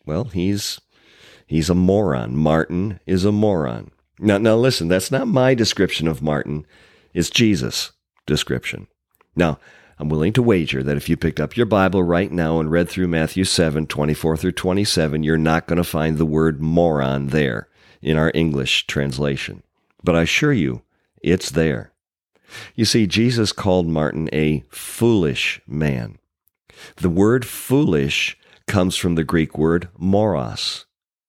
well, 0.06 0.26
he's 0.26 0.82
he's 1.46 1.70
a 1.70 1.76
moron. 1.76 2.36
Martin 2.36 3.00
is 3.06 3.24
a 3.24 3.32
moron. 3.32 3.92
Now, 4.20 4.38
now 4.38 4.56
listen, 4.56 4.88
that's 4.88 5.12
not 5.12 5.28
my 5.28 5.54
description 5.54 6.08
of 6.08 6.22
Martin. 6.22 6.66
It's 7.14 7.30
Jesus' 7.30 7.92
description. 8.32 8.88
Now, 9.36 9.60
I'm 10.00 10.10
willing 10.10 10.34
to 10.34 10.42
wager 10.42 10.82
that 10.82 10.98
if 10.98 11.10
you 11.10 11.18
picked 11.18 11.40
up 11.40 11.56
your 11.56 11.66
Bible 11.66 12.02
right 12.02 12.32
now 12.32 12.60
and 12.60 12.72
read 12.72 12.90
through 12.90 13.08
Matthew 13.10 13.44
7, 13.44 13.86
24 13.86 14.38
through 14.38 14.54
27, 14.54 15.22
you're 15.22 15.38
not 15.38 15.68
going 15.68 15.78
to 15.78 15.84
find 15.84 16.18
the 16.18 16.26
word 16.26 16.62
moron 16.62 17.28
there 17.28 17.68
in 18.02 18.18
our 18.18 18.32
English 18.34 18.88
translation. 18.88 19.62
But 20.04 20.16
I 20.16 20.22
assure 20.22 20.54
you, 20.54 20.82
it's 21.22 21.52
there. 21.52 21.92
You 22.74 22.86
see, 22.86 23.06
Jesus 23.06 23.52
called 23.52 23.88
Martin 23.88 24.30
a 24.34 24.64
foolish 24.70 25.62
man. 25.68 26.18
The 26.96 27.10
word 27.10 27.46
foolish 27.46 28.38
comes 28.68 28.96
from 28.96 29.16
the 29.16 29.24
Greek 29.24 29.58
word 29.58 29.90
moros. 29.98 30.86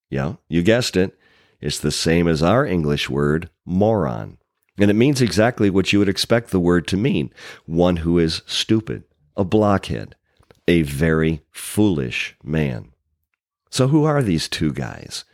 Yeah, 0.09 0.37
you 0.49 0.63
guessed 0.63 0.97
it. 0.97 1.19
It's 1.61 1.79
the 1.79 1.91
same 1.91 2.27
as 2.27 2.43
our 2.43 2.65
English 2.65 3.11
word 3.11 3.51
moron. 3.67 4.39
And 4.79 4.91
it 4.91 4.95
means 4.95 5.21
exactly 5.21 5.71
what 5.71 5.93
you 5.93 5.99
would 5.99 6.09
expect 6.09 6.51
the 6.51 6.61
word 6.61 6.87
to 6.89 6.97
mean 6.97 7.33
one 7.67 7.97
who 7.99 8.19
is 8.19 8.43
stupid, 8.47 9.05
a 9.37 9.45
blockhead, 9.45 10.17
a 10.67 10.83
very 10.83 11.43
foolish 11.51 12.35
man. 12.43 12.93
So, 13.71 13.89
who 13.89 14.05
are 14.05 14.23
these 14.23 14.49
two 14.49 14.73
guys? 14.73 15.25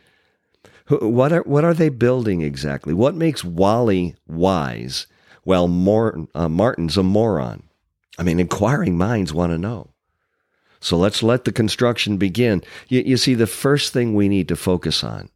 What 0.87 1.31
are, 1.31 1.43
what 1.43 1.63
are 1.63 1.73
they 1.73 1.89
building 1.89 2.41
exactly? 2.41 2.93
What 2.93 3.15
makes 3.15 3.43
Wally 3.43 4.15
wise 4.27 5.05
while 5.43 5.65
uh, 6.33 6.49
Martin's 6.49 6.97
a 6.97 7.03
moron? 7.03 7.63
I 8.17 8.23
mean, 8.23 8.39
inquiring 8.39 8.97
minds 8.97 9.33
want 9.33 9.51
to 9.51 9.57
know. 9.57 9.91
So 10.79 10.97
let's 10.97 11.21
let 11.21 11.43
the 11.43 11.51
construction 11.51 12.17
begin. 12.17 12.63
You, 12.87 13.01
you 13.01 13.17
see, 13.17 13.33
the 13.33 13.47
first 13.47 13.93
thing 13.93 14.13
we 14.13 14.29
need 14.29 14.47
to 14.47 14.55
focus 14.55 15.03
on 15.03 15.29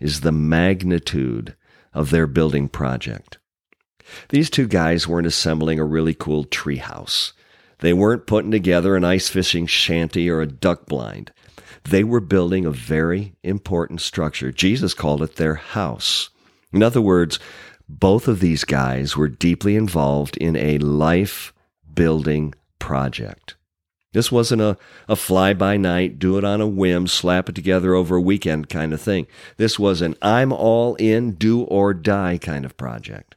is 0.00 0.20
the 0.20 0.32
magnitude 0.32 1.54
of 1.92 2.10
their 2.10 2.26
building 2.26 2.68
project. 2.68 3.38
These 4.28 4.50
two 4.50 4.66
guys 4.66 5.08
weren't 5.08 5.26
assembling 5.26 5.78
a 5.78 5.84
really 5.84 6.14
cool 6.14 6.44
treehouse. 6.44 7.32
They 7.78 7.92
weren't 7.92 8.26
putting 8.26 8.50
together 8.50 8.96
an 8.96 9.04
ice 9.04 9.28
fishing 9.28 9.66
shanty 9.66 10.30
or 10.30 10.40
a 10.40 10.46
duck 10.46 10.86
blind. 10.86 11.32
They 11.84 12.02
were 12.02 12.20
building 12.20 12.64
a 12.64 12.70
very 12.70 13.34
important 13.42 14.00
structure. 14.00 14.50
Jesus 14.50 14.94
called 14.94 15.22
it 15.22 15.36
their 15.36 15.54
house. 15.54 16.30
In 16.72 16.82
other 16.82 17.00
words, 17.00 17.38
both 17.88 18.26
of 18.26 18.40
these 18.40 18.64
guys 18.64 19.16
were 19.16 19.28
deeply 19.28 19.76
involved 19.76 20.36
in 20.38 20.56
a 20.56 20.78
life 20.78 21.52
building 21.94 22.54
project. 22.78 23.54
This 24.12 24.32
wasn't 24.32 24.62
a, 24.62 24.78
a 25.08 25.14
fly 25.14 25.52
by 25.52 25.76
night, 25.76 26.18
do 26.18 26.38
it 26.38 26.44
on 26.44 26.60
a 26.60 26.66
whim, 26.66 27.06
slap 27.06 27.48
it 27.50 27.54
together 27.54 27.94
over 27.94 28.16
a 28.16 28.20
weekend 28.20 28.68
kind 28.68 28.92
of 28.92 29.00
thing. 29.00 29.26
This 29.58 29.78
was 29.78 30.00
an 30.00 30.16
I'm 30.22 30.52
all 30.52 30.94
in, 30.96 31.32
do 31.32 31.62
or 31.62 31.92
die 31.92 32.38
kind 32.38 32.64
of 32.64 32.76
project. 32.76 33.35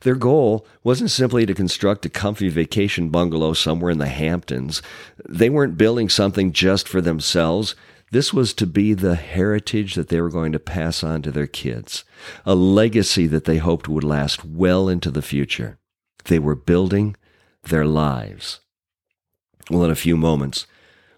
Their 0.00 0.14
goal 0.14 0.66
wasn't 0.82 1.10
simply 1.10 1.46
to 1.46 1.54
construct 1.54 2.06
a 2.06 2.10
comfy 2.10 2.48
vacation 2.48 3.08
bungalow 3.08 3.52
somewhere 3.52 3.90
in 3.90 3.98
the 3.98 4.06
Hamptons. 4.06 4.82
They 5.28 5.50
weren't 5.50 5.78
building 5.78 6.08
something 6.08 6.52
just 6.52 6.88
for 6.88 7.00
themselves. 7.00 7.74
This 8.12 8.32
was 8.32 8.54
to 8.54 8.66
be 8.66 8.94
the 8.94 9.16
heritage 9.16 9.94
that 9.94 10.08
they 10.08 10.20
were 10.20 10.30
going 10.30 10.52
to 10.52 10.58
pass 10.58 11.02
on 11.02 11.22
to 11.22 11.30
their 11.30 11.46
kids, 11.46 12.04
a 12.44 12.54
legacy 12.54 13.26
that 13.26 13.44
they 13.44 13.58
hoped 13.58 13.88
would 13.88 14.04
last 14.04 14.44
well 14.44 14.88
into 14.88 15.10
the 15.10 15.22
future. 15.22 15.78
They 16.24 16.38
were 16.38 16.54
building 16.54 17.16
their 17.64 17.84
lives. 17.84 18.60
Well, 19.70 19.84
in 19.84 19.90
a 19.90 19.96
few 19.96 20.16
moments, 20.16 20.66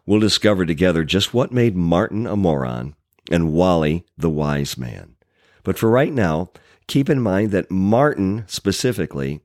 we'll 0.07 0.21
discover 0.21 0.65
together 0.65 1.05
just 1.05 1.35
what 1.35 1.53
made 1.53 1.77
Martin 1.77 2.27
a 2.27 2.37
moron 2.37 2.95
and 3.31 3.53
Wally 3.53 4.07
the 4.17 4.31
wise 4.31 4.79
man. 4.79 5.17
But 5.63 5.77
for 5.77 5.91
right 5.91 6.13
now, 6.13 6.51
keep 6.89 7.09
in 7.09 7.21
mind 7.21 7.53
that 7.53 7.71
Martin 7.71 8.45
specifically 8.49 9.41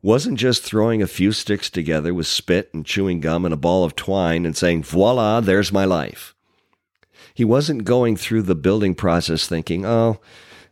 wasn't 0.00 0.38
just 0.38 0.62
throwing 0.62 1.02
a 1.02 1.06
few 1.06 1.32
sticks 1.32 1.68
together 1.68 2.14
with 2.14 2.26
spit 2.26 2.70
and 2.72 2.86
chewing 2.86 3.20
gum 3.20 3.44
and 3.44 3.52
a 3.52 3.58
ball 3.58 3.84
of 3.84 3.96
twine 3.96 4.46
and 4.46 4.56
saying, 4.56 4.82
voila, 4.82 5.40
there's 5.40 5.72
my 5.72 5.84
life. 5.84 6.34
He 7.34 7.44
wasn't 7.44 7.84
going 7.84 8.16
through 8.16 8.42
the 8.42 8.54
building 8.54 8.94
process 8.94 9.46
thinking, 9.46 9.84
oh, 9.84 10.20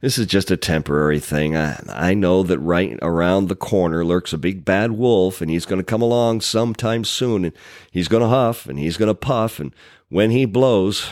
this 0.01 0.19
is 0.19 0.27
just 0.27 0.51
a 0.51 0.57
temporary 0.57 1.19
thing. 1.19 1.57
I, 1.57 1.81
I 1.89 2.15
know 2.15 2.43
that 2.43 2.59
right 2.59 2.99
around 3.01 3.49
the 3.49 3.57
corner 3.57 4.05
lurks 4.05 4.33
a 4.33 4.39
big 4.39 4.65
bad 4.65 4.93
wolf 4.93 5.41
and 5.41 5.51
he's 5.51 5.67
going 5.67 5.81
to 5.81 5.85
come 5.85 6.03
along 6.03 6.43
sometime 6.43 7.05
soon 7.05 7.45
and 7.47 7.55
he's 7.91 8.09
going 8.09 8.23
to 8.23 8.29
huff 8.29 8.67
and 8.67 8.79
he's 8.79 8.97
going 8.97 9.09
to 9.09 9.15
puff. 9.15 9.59
And 9.59 9.75
when 10.09 10.31
he 10.31 10.45
blows, 10.45 11.09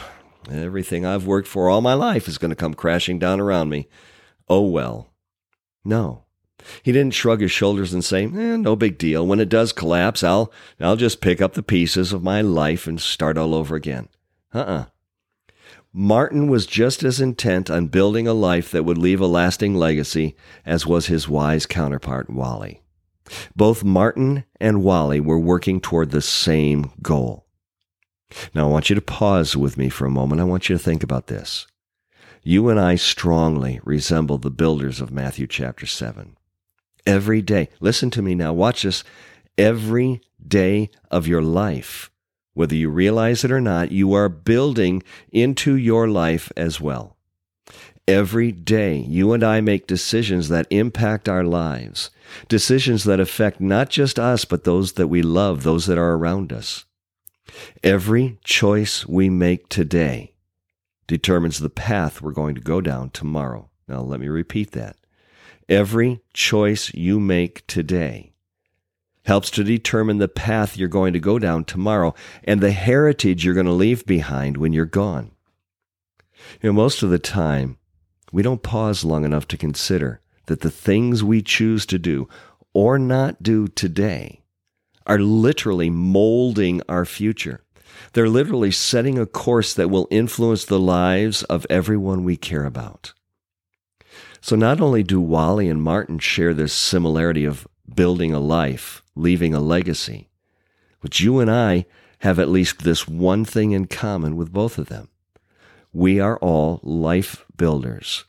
everything 0.51 1.07
I've 1.07 1.27
worked 1.27 1.49
for 1.49 1.69
all 1.69 1.81
my 1.81 1.95
life 1.95 2.29
is 2.29 2.37
going 2.37 2.51
to 2.51 2.57
come 2.57 2.75
crashing 2.75 3.19
down 3.19 3.41
around 3.41 3.71
me. 3.71 3.89
Oh 4.51 4.63
well. 4.63 5.13
No. 5.85 6.25
He 6.83 6.91
didn't 6.91 7.15
shrug 7.15 7.41
his 7.41 7.53
shoulders 7.53 7.95
and 7.95 8.05
say, 8.05 8.25
eh, 8.25 8.57
no 8.57 8.75
big 8.75 8.99
deal. 8.99 9.25
When 9.25 9.39
it 9.39 9.49
does 9.49 9.73
collapse, 9.73 10.25
I'll, 10.25 10.53
I'll 10.81 10.97
just 10.97 11.21
pick 11.21 11.41
up 11.41 11.55
the 11.55 11.63
pieces 11.63 12.13
of 12.13 12.25
my 12.25 12.41
life 12.41 12.89
and 12.89 13.01
start 13.01 13.39
all 13.39 13.55
over 13.55 13.77
again. 13.77 14.09
Uh-uh. 14.53 14.87
Martin 15.93 16.49
was 16.49 16.67
just 16.67 17.05
as 17.05 17.21
intent 17.21 17.71
on 17.71 17.87
building 17.87 18.27
a 18.27 18.35
life 18.35 18.73
that 18.73 18.85
would 18.85 18.99
leave 18.99 19.21
a 19.21 19.27
lasting 19.27 19.77
legacy 19.77 20.37
as 20.67 20.85
was 20.85 21.07
his 21.07 21.29
wise 21.29 21.65
counterpart, 21.65 22.29
Wally. 22.29 22.83
Both 23.55 23.85
Martin 23.85 24.45
and 24.61 24.83
Wally 24.83 25.21
were 25.21 25.39
working 25.39 25.81
toward 25.81 26.11
the 26.11 26.21
same 26.21 26.91
goal. 27.03 27.47
Now, 28.53 28.67
I 28.67 28.71
want 28.71 28.91
you 28.91 28.97
to 28.97 29.01
pause 29.01 29.57
with 29.57 29.77
me 29.77 29.89
for 29.89 30.07
a 30.07 30.11
moment. 30.11 30.41
I 30.41 30.45
want 30.45 30.69
you 30.69 30.77
to 30.77 30.83
think 30.83 31.05
about 31.05 31.29
this 31.29 31.69
you 32.43 32.69
and 32.69 32.81
I 32.81 32.95
strongly 32.95 33.81
resemble 33.85 34.39
the 34.39 34.51
builders 34.51 35.01
of 35.01 35.13
Matthew 35.13 35.47
chapter 35.47 35.87
7. 35.87 36.37
Every 37.07 37.43
day, 37.43 37.69
listen 37.81 38.11
to 38.13 38.23
me 38.23 38.35
now, 38.35 38.53
watch 38.53 38.83
this. 38.83 39.05
Every 39.59 40.23
day 40.47 40.91
of 41.11 41.27
your 41.27 41.43
life, 41.43 42.11
whether 42.55 42.75
you 42.75 42.89
realize 42.89 43.45
it 43.45 43.53
or 43.53 43.61
not, 43.61 43.93
you 43.93 44.15
are 44.15 44.29
building 44.29 45.03
into 45.31 45.77
your 45.77 46.09
life 46.09 46.51
as 46.57 46.81
well. 46.81 47.17
Every 48.09 48.53
day, 48.53 48.97
you 48.97 49.33
and 49.33 49.45
I 49.45 49.61
make 49.61 49.87
decisions 49.87 50.49
that 50.49 50.67
impact 50.71 51.29
our 51.29 51.45
lives, 51.45 52.11
decisions 52.49 53.05
that 53.05 53.21
affect 53.21 53.61
not 53.61 53.91
just 53.91 54.19
us, 54.19 54.45
but 54.45 54.65
those 54.65 54.95
that 54.95 55.09
we 55.09 55.23
love, 55.23 55.63
those 55.63 55.87
that 55.87 55.99
are 55.99 56.15
around 56.15 56.53
us. 56.53 56.87
Every 57.83 58.39
choice 58.45 59.07
we 59.07 59.29
make 59.29 59.69
today 59.69 60.33
determines 61.11 61.59
the 61.59 61.69
path 61.69 62.23
we're 62.23 62.31
going 62.31 62.55
to 62.55 62.61
go 62.61 62.81
down 62.81 63.11
tomorrow. 63.11 63.69
Now, 63.89 64.01
let 64.01 64.21
me 64.21 64.29
repeat 64.29 64.71
that. 64.73 64.97
Every 65.69 66.21
choice 66.33 66.95
you 66.95 67.19
make 67.19 67.67
today 67.67 68.33
helps 69.25 69.51
to 69.51 69.65
determine 69.65 70.19
the 70.19 70.29
path 70.29 70.77
you're 70.77 70.89
going 70.89 71.13
to 71.13 71.19
go 71.19 71.41
down 71.41 71.65
tomorrow 71.65 72.15
and 72.45 72.61
the 72.61 72.71
heritage 72.71 73.45
you're 73.45 73.55
going 73.55 73.67
to 73.67 73.73
leave 73.73 74.07
behind 74.07 74.57
when 74.57 74.73
you're 74.73 74.87
gone. 74.87 75.33
You 76.63 76.69
know, 76.69 76.73
most 76.73 77.03
of 77.03 77.11
the 77.11 77.19
time, 77.19 77.77
we 78.33 78.43
don't 78.43 78.63
pause 78.63 79.05
long 79.05 79.25
enough 79.25 79.49
to 79.49 79.57
consider 79.57 80.21
that 80.47 80.61
the 80.61 80.71
things 80.71 81.25
we 81.25 81.43
choose 81.43 81.87
to 81.87 81.99
do 81.99 82.29
or 82.73 83.01
not 83.01 83.43
do 83.43 83.67
today 83.67 84.43
are 85.07 85.19
literally 85.19 85.91
molding 85.91 86.81
our 86.89 87.05
future. 87.05 87.65
They're 88.13 88.29
literally 88.29 88.71
setting 88.71 89.19
a 89.19 89.27
course 89.27 89.75
that 89.75 89.89
will 89.89 90.09
influence 90.11 90.65
the 90.65 90.81
lives 90.81 91.43
of 91.45 91.67
everyone 91.71 92.25
we 92.25 92.37
care 92.37 92.65
about. 92.65 93.13
So 94.41 94.57
not 94.57 94.81
only 94.81 95.03
do 95.03 95.21
Wally 95.21 95.69
and 95.69 95.83
Martin 95.83 96.19
share 96.19 96.55
this 96.55 96.73
similarity 96.73 97.45
of 97.45 97.69
building 97.95 98.33
a 98.33 98.41
life, 98.41 99.03
leaving 99.15 99.55
a 99.55 99.61
legacy, 99.61 100.29
but 101.01 101.21
you 101.21 101.41
and 101.41 101.51
I 101.51 101.87
have 102.21 102.39
at 102.39 102.49
least 102.49 102.83
this 102.83 103.07
one 103.07 103.45
thing 103.45 103.73
in 103.73 103.87
common 103.87 104.37
with 104.37 104.53
both 104.53 104.79
of 104.79 104.89
them. 104.89 105.09
We 105.93 106.21
are 106.21 106.39
all 106.39 106.81
life 106.83 107.45
builders. 107.57 108.25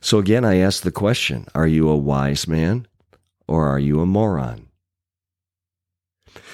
So 0.00 0.18
again, 0.18 0.44
I 0.44 0.56
ask 0.56 0.82
the 0.82 0.92
question, 0.92 1.46
are 1.54 1.66
you 1.66 1.88
a 1.88 1.96
wise 1.96 2.46
man 2.46 2.86
or 3.48 3.66
are 3.66 3.78
you 3.78 4.00
a 4.00 4.06
moron? 4.06 4.69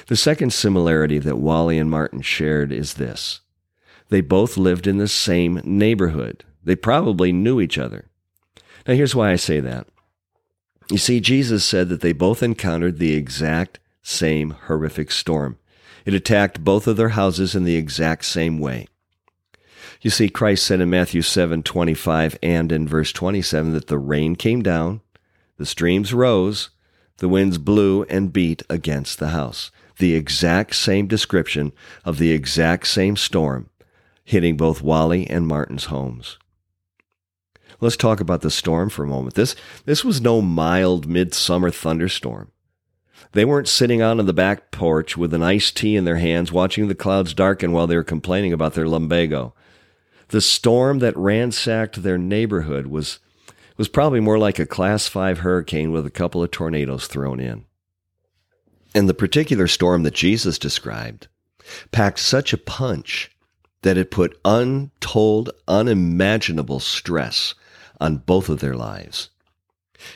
The 0.06 0.16
second 0.16 0.52
similarity 0.52 1.18
that 1.18 1.38
Wally 1.38 1.78
and 1.78 1.90
Martin 1.90 2.22
shared 2.22 2.72
is 2.72 2.94
this 2.94 3.40
they 4.08 4.20
both 4.20 4.56
lived 4.56 4.86
in 4.86 4.98
the 4.98 5.08
same 5.08 5.60
neighborhood. 5.64 6.44
They 6.62 6.76
probably 6.76 7.32
knew 7.32 7.60
each 7.60 7.76
other. 7.76 8.08
Now, 8.86 8.94
here's 8.94 9.16
why 9.16 9.32
I 9.32 9.36
say 9.36 9.58
that. 9.60 9.88
You 10.90 10.98
see, 10.98 11.18
Jesus 11.18 11.64
said 11.64 11.88
that 11.88 12.00
they 12.00 12.12
both 12.12 12.42
encountered 12.42 12.98
the 12.98 13.14
exact 13.14 13.80
same 14.02 14.50
horrific 14.50 15.10
storm. 15.10 15.58
It 16.04 16.14
attacked 16.14 16.62
both 16.62 16.86
of 16.86 16.96
their 16.96 17.10
houses 17.10 17.56
in 17.56 17.64
the 17.64 17.74
exact 17.74 18.24
same 18.24 18.60
way. 18.60 18.86
You 20.00 20.10
see, 20.10 20.28
Christ 20.28 20.64
said 20.64 20.80
in 20.80 20.90
Matthew 20.90 21.22
7 21.22 21.64
25 21.64 22.38
and 22.42 22.70
in 22.70 22.86
verse 22.86 23.12
27 23.12 23.72
that 23.72 23.88
the 23.88 23.98
rain 23.98 24.36
came 24.36 24.62
down, 24.62 25.00
the 25.56 25.66
streams 25.66 26.14
rose, 26.14 26.70
the 27.16 27.28
winds 27.28 27.58
blew 27.58 28.04
and 28.04 28.32
beat 28.32 28.62
against 28.70 29.18
the 29.18 29.28
house. 29.28 29.72
The 29.98 30.14
exact 30.14 30.74
same 30.76 31.06
description 31.06 31.72
of 32.04 32.18
the 32.18 32.32
exact 32.32 32.86
same 32.86 33.16
storm 33.16 33.70
hitting 34.24 34.56
both 34.56 34.82
Wally 34.82 35.28
and 35.30 35.46
Martin's 35.46 35.84
homes. 35.84 36.36
Let's 37.80 37.96
talk 37.96 38.20
about 38.20 38.40
the 38.40 38.50
storm 38.50 38.88
for 38.90 39.04
a 39.04 39.08
moment. 39.08 39.34
This, 39.34 39.54
this 39.84 40.04
was 40.04 40.20
no 40.20 40.42
mild 40.42 41.06
midsummer 41.06 41.70
thunderstorm. 41.70 42.50
They 43.32 43.44
weren't 43.44 43.68
sitting 43.68 44.02
out 44.02 44.18
on 44.18 44.26
the 44.26 44.32
back 44.32 44.70
porch 44.70 45.16
with 45.16 45.32
an 45.32 45.42
iced 45.42 45.76
tea 45.76 45.94
in 45.94 46.04
their 46.04 46.16
hands, 46.16 46.50
watching 46.50 46.88
the 46.88 46.94
clouds 46.94 47.34
darken 47.34 47.70
while 47.70 47.86
they 47.86 47.96
were 47.96 48.02
complaining 48.02 48.52
about 48.52 48.74
their 48.74 48.88
lumbago. 48.88 49.54
The 50.28 50.40
storm 50.40 50.98
that 50.98 51.16
ransacked 51.16 52.02
their 52.02 52.18
neighborhood 52.18 52.88
was, 52.88 53.20
was 53.76 53.88
probably 53.88 54.20
more 54.20 54.38
like 54.38 54.58
a 54.58 54.66
class 54.66 55.06
five 55.06 55.40
hurricane 55.40 55.92
with 55.92 56.04
a 56.04 56.10
couple 56.10 56.42
of 56.42 56.50
tornadoes 56.50 57.06
thrown 57.06 57.38
in. 57.38 57.65
And 58.96 59.10
the 59.10 59.14
particular 59.14 59.68
storm 59.68 60.04
that 60.04 60.14
Jesus 60.14 60.58
described 60.58 61.28
packed 61.92 62.18
such 62.18 62.54
a 62.54 62.58
punch 62.58 63.30
that 63.82 63.98
it 63.98 64.10
put 64.10 64.40
untold, 64.42 65.50
unimaginable 65.68 66.80
stress 66.80 67.54
on 68.00 68.16
both 68.16 68.48
of 68.48 68.60
their 68.60 68.74
lives. 68.74 69.28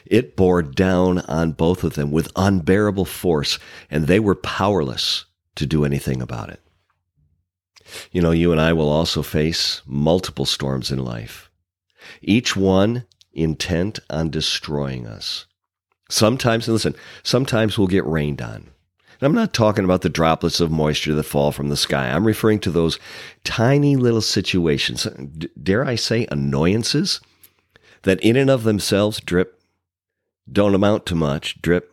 It 0.06 0.34
bore 0.34 0.62
down 0.62 1.18
on 1.18 1.52
both 1.52 1.84
of 1.84 1.92
them 1.92 2.10
with 2.10 2.32
unbearable 2.36 3.04
force, 3.04 3.58
and 3.90 4.06
they 4.06 4.18
were 4.18 4.34
powerless 4.34 5.26
to 5.56 5.66
do 5.66 5.84
anything 5.84 6.22
about 6.22 6.48
it. 6.48 6.62
You 8.12 8.22
know, 8.22 8.30
you 8.30 8.50
and 8.50 8.60
I 8.62 8.72
will 8.72 8.88
also 8.88 9.22
face 9.22 9.82
multiple 9.84 10.46
storms 10.46 10.90
in 10.90 11.04
life, 11.04 11.50
each 12.22 12.56
one 12.56 13.04
intent 13.34 13.98
on 14.08 14.30
destroying 14.30 15.06
us. 15.06 15.44
Sometimes, 16.10 16.68
listen, 16.68 16.94
sometimes 17.22 17.78
we'll 17.78 17.86
get 17.86 18.04
rained 18.04 18.42
on. 18.42 18.68
And 19.20 19.26
I'm 19.26 19.34
not 19.34 19.52
talking 19.52 19.84
about 19.84 20.02
the 20.02 20.08
droplets 20.08 20.60
of 20.60 20.70
moisture 20.70 21.14
that 21.14 21.22
fall 21.22 21.52
from 21.52 21.68
the 21.68 21.76
sky. 21.76 22.10
I'm 22.10 22.26
referring 22.26 22.58
to 22.60 22.70
those 22.70 22.98
tiny 23.44 23.94
little 23.96 24.22
situations, 24.22 25.06
dare 25.62 25.84
I 25.84 25.94
say, 25.94 26.26
annoyances 26.30 27.20
that 28.02 28.20
in 28.20 28.36
and 28.36 28.50
of 28.50 28.64
themselves 28.64 29.20
drip, 29.20 29.62
don't 30.50 30.74
amount 30.74 31.06
to 31.06 31.14
much, 31.14 31.60
drip, 31.60 31.92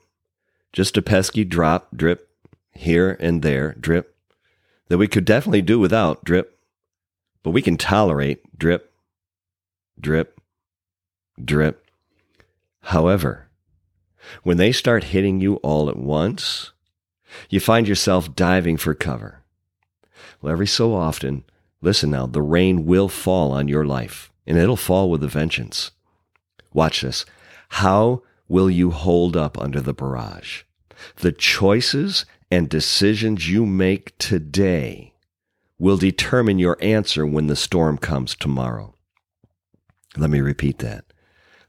just 0.71 0.97
a 0.97 1.01
pesky 1.01 1.43
drop, 1.43 1.89
drip, 1.95 2.29
here 2.71 3.17
and 3.19 3.41
there, 3.41 3.75
drip, 3.79 4.15
that 4.87 4.97
we 4.97 5.07
could 5.07 5.25
definitely 5.25 5.61
do 5.61 5.79
without, 5.79 6.23
drip, 6.23 6.57
but 7.43 7.51
we 7.51 7.61
can 7.61 7.77
tolerate, 7.77 8.57
drip, 8.57 8.93
drip, 9.99 10.39
drip. 11.43 11.85
However, 12.83 13.46
when 14.43 14.57
they 14.57 14.71
start 14.71 15.05
hitting 15.05 15.39
you 15.39 15.55
all 15.57 15.89
at 15.89 15.97
once, 15.97 16.71
you 17.49 17.59
find 17.59 17.87
yourself 17.87 18.35
diving 18.35 18.77
for 18.77 18.93
cover. 18.93 19.43
Well, 20.41 20.51
every 20.51 20.67
so 20.67 20.93
often, 20.93 21.43
listen 21.81 22.11
now, 22.11 22.27
the 22.27 22.41
rain 22.41 22.85
will 22.85 23.09
fall 23.09 23.51
on 23.51 23.67
your 23.67 23.85
life, 23.85 24.31
and 24.45 24.57
it'll 24.57 24.75
fall 24.75 25.09
with 25.09 25.23
a 25.23 25.27
vengeance. 25.27 25.91
Watch 26.73 27.01
this. 27.01 27.25
How 27.69 28.23
will 28.47 28.69
you 28.69 28.91
hold 28.91 29.35
up 29.35 29.57
under 29.57 29.81
the 29.81 29.93
barrage? 29.93 30.63
The 31.17 31.31
choices 31.31 32.25
and 32.49 32.69
decisions 32.69 33.49
you 33.49 33.65
make 33.65 34.17
today 34.17 35.13
will 35.79 35.97
determine 35.97 36.59
your 36.59 36.77
answer 36.81 37.25
when 37.25 37.47
the 37.47 37.55
storm 37.55 37.97
comes 37.97 38.35
tomorrow. 38.35 38.95
Let 40.15 40.29
me 40.29 40.41
repeat 40.41 40.79
that. 40.79 41.05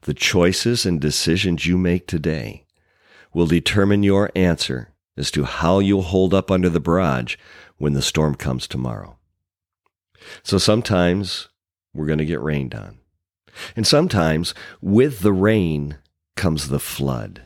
The 0.01 0.13
choices 0.13 0.85
and 0.85 0.99
decisions 0.99 1.65
you 1.65 1.77
make 1.77 2.07
today 2.07 2.65
will 3.33 3.47
determine 3.47 4.03
your 4.03 4.31
answer 4.35 4.93
as 5.17 5.29
to 5.31 5.43
how 5.43 5.79
you'll 5.79 6.03
hold 6.03 6.33
up 6.33 6.49
under 6.49 6.69
the 6.69 6.79
barrage 6.79 7.35
when 7.77 7.93
the 7.93 8.01
storm 8.01 8.35
comes 8.35 8.67
tomorrow. 8.67 9.17
So 10.43 10.57
sometimes 10.57 11.49
we're 11.93 12.05
going 12.05 12.19
to 12.19 12.25
get 12.25 12.41
rained 12.41 12.73
on. 12.73 12.99
And 13.75 13.85
sometimes 13.85 14.53
with 14.81 15.19
the 15.19 15.33
rain 15.33 15.97
comes 16.35 16.69
the 16.69 16.79
flood. 16.79 17.41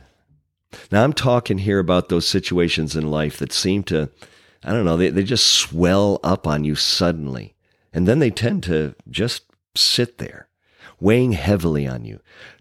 Now, 0.90 1.04
I'm 1.04 1.12
talking 1.12 1.58
here 1.58 1.78
about 1.78 2.08
those 2.08 2.26
situations 2.26 2.96
in 2.96 3.10
life 3.10 3.38
that 3.38 3.52
seem 3.52 3.84
to, 3.84 4.10
I 4.62 4.72
don't 4.72 4.84
know, 4.84 4.96
they, 4.96 5.08
they 5.08 5.22
just 5.22 5.46
swell 5.46 6.20
up 6.22 6.46
on 6.46 6.64
you 6.64 6.74
suddenly. 6.74 7.54
And 7.92 8.08
then 8.08 8.18
they 8.18 8.30
tend 8.30 8.64
to 8.64 8.94
just 9.08 9.44
sit 9.76 10.18
there, 10.18 10.48
weighing 11.00 11.32
heavily 11.32 11.86
on 11.86 12.04
you, 12.04 12.20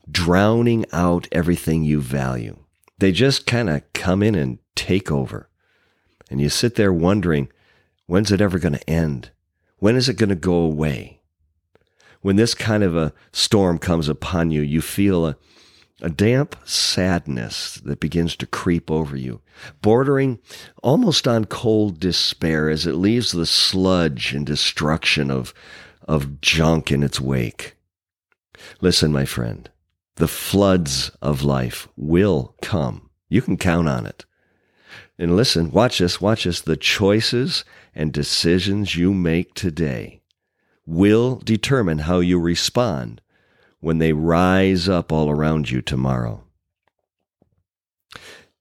drowning 0.09 0.85
out 0.91 1.27
everything 1.31 1.83
you 1.83 2.01
value. 2.01 2.57
They 2.99 3.11
just 3.11 3.45
kind 3.45 3.69
of 3.69 3.83
come 3.93 4.23
in 4.23 4.35
and 4.35 4.59
take 4.75 5.11
over. 5.11 5.49
And 6.29 6.41
you 6.41 6.49
sit 6.49 6.75
there 6.75 6.93
wondering, 6.93 7.49
when's 8.05 8.31
it 8.31 8.41
ever 8.41 8.59
going 8.59 8.73
to 8.73 8.89
end? 8.89 9.31
When 9.77 9.95
is 9.95 10.07
it 10.07 10.17
going 10.17 10.29
to 10.29 10.35
go 10.35 10.55
away? 10.55 11.19
When 12.21 12.37
this 12.37 12.55
kind 12.55 12.83
of 12.83 12.95
a 12.95 13.13
storm 13.33 13.77
comes 13.77 14.07
upon 14.07 14.49
you, 14.49 14.61
you 14.61 14.81
feel 14.81 15.27
a, 15.27 15.35
a 16.01 16.09
damp 16.09 16.55
sadness 16.63 17.75
that 17.83 17.99
begins 17.99 18.37
to 18.37 18.47
creep 18.47 18.89
over 18.89 19.17
you, 19.17 19.41
bordering 19.81 20.39
almost 20.81 21.27
on 21.27 21.45
cold 21.45 21.99
despair 21.99 22.69
as 22.69 22.87
it 22.87 22.93
leaves 22.93 23.33
the 23.33 23.45
sludge 23.45 24.33
and 24.33 24.45
destruction 24.45 25.29
of, 25.29 25.53
of 26.07 26.39
junk 26.39 26.91
in 26.91 27.03
its 27.03 27.19
wake. 27.19 27.75
Listen, 28.81 29.11
my 29.11 29.25
friend, 29.25 29.69
the 30.15 30.27
floods 30.27 31.11
of 31.21 31.43
life 31.43 31.87
will 31.95 32.55
come. 32.61 33.09
You 33.29 33.41
can 33.41 33.57
count 33.57 33.87
on 33.87 34.05
it. 34.05 34.25
And 35.17 35.35
listen, 35.35 35.71
watch 35.71 35.99
this, 35.99 36.21
watch 36.21 36.43
this. 36.43 36.61
The 36.61 36.77
choices 36.77 37.65
and 37.95 38.11
decisions 38.11 38.95
you 38.95 39.13
make 39.13 39.53
today 39.53 40.21
will 40.85 41.37
determine 41.37 41.99
how 41.99 42.19
you 42.19 42.39
respond 42.39 43.21
when 43.79 43.97
they 43.97 44.13
rise 44.13 44.87
up 44.87 45.11
all 45.11 45.29
around 45.29 45.69
you 45.69 45.81
tomorrow. 45.81 46.43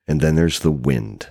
And 0.07 0.21
then 0.21 0.35
there's 0.35 0.61
the 0.61 0.71
wind. 0.71 1.29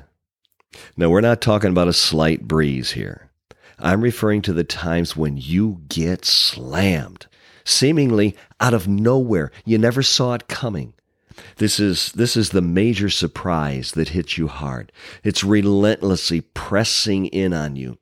Now, 0.95 1.09
we're 1.09 1.21
not 1.21 1.41
talking 1.41 1.71
about 1.71 1.87
a 1.87 1.93
slight 1.93 2.47
breeze 2.47 2.91
here. 2.91 3.29
I'm 3.77 4.01
referring 4.01 4.41
to 4.43 4.53
the 4.53 4.63
times 4.63 5.17
when 5.17 5.37
you 5.37 5.81
get 5.87 6.23
slammed, 6.23 7.27
seemingly 7.63 8.35
out 8.59 8.73
of 8.73 8.87
nowhere. 8.87 9.51
You 9.65 9.77
never 9.77 10.03
saw 10.03 10.33
it 10.33 10.47
coming. 10.47 10.93
This 11.57 11.79
is, 11.79 12.11
this 12.13 12.35
is 12.35 12.49
the 12.49 12.61
major 12.61 13.09
surprise 13.09 13.93
that 13.93 14.09
hits 14.09 14.37
you 14.37 14.47
hard. 14.47 14.91
It's 15.23 15.43
relentlessly 15.43 16.41
pressing 16.41 17.27
in 17.27 17.53
on 17.53 17.75
you. 17.75 17.97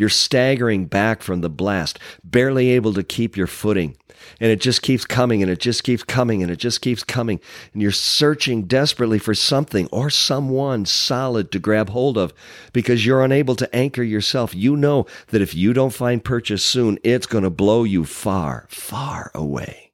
You're 0.00 0.08
staggering 0.08 0.86
back 0.86 1.22
from 1.22 1.42
the 1.42 1.50
blast, 1.50 1.98
barely 2.24 2.70
able 2.70 2.94
to 2.94 3.02
keep 3.02 3.36
your 3.36 3.46
footing. 3.46 3.98
And 4.40 4.50
it 4.50 4.58
just 4.58 4.80
keeps 4.80 5.04
coming 5.04 5.42
and 5.42 5.52
it 5.52 5.58
just 5.58 5.84
keeps 5.84 6.02
coming 6.02 6.42
and 6.42 6.50
it 6.50 6.56
just 6.56 6.80
keeps 6.80 7.02
coming. 7.04 7.38
And 7.74 7.82
you're 7.82 7.90
searching 7.90 8.62
desperately 8.62 9.18
for 9.18 9.34
something 9.34 9.88
or 9.92 10.08
someone 10.08 10.86
solid 10.86 11.52
to 11.52 11.58
grab 11.58 11.90
hold 11.90 12.16
of 12.16 12.32
because 12.72 13.04
you're 13.04 13.22
unable 13.22 13.54
to 13.56 13.76
anchor 13.76 14.02
yourself. 14.02 14.54
You 14.54 14.74
know 14.74 15.04
that 15.26 15.42
if 15.42 15.54
you 15.54 15.74
don't 15.74 15.92
find 15.92 16.24
purchase 16.24 16.64
soon, 16.64 16.98
it's 17.04 17.26
going 17.26 17.44
to 17.44 17.50
blow 17.50 17.84
you 17.84 18.06
far, 18.06 18.68
far 18.70 19.30
away. 19.34 19.92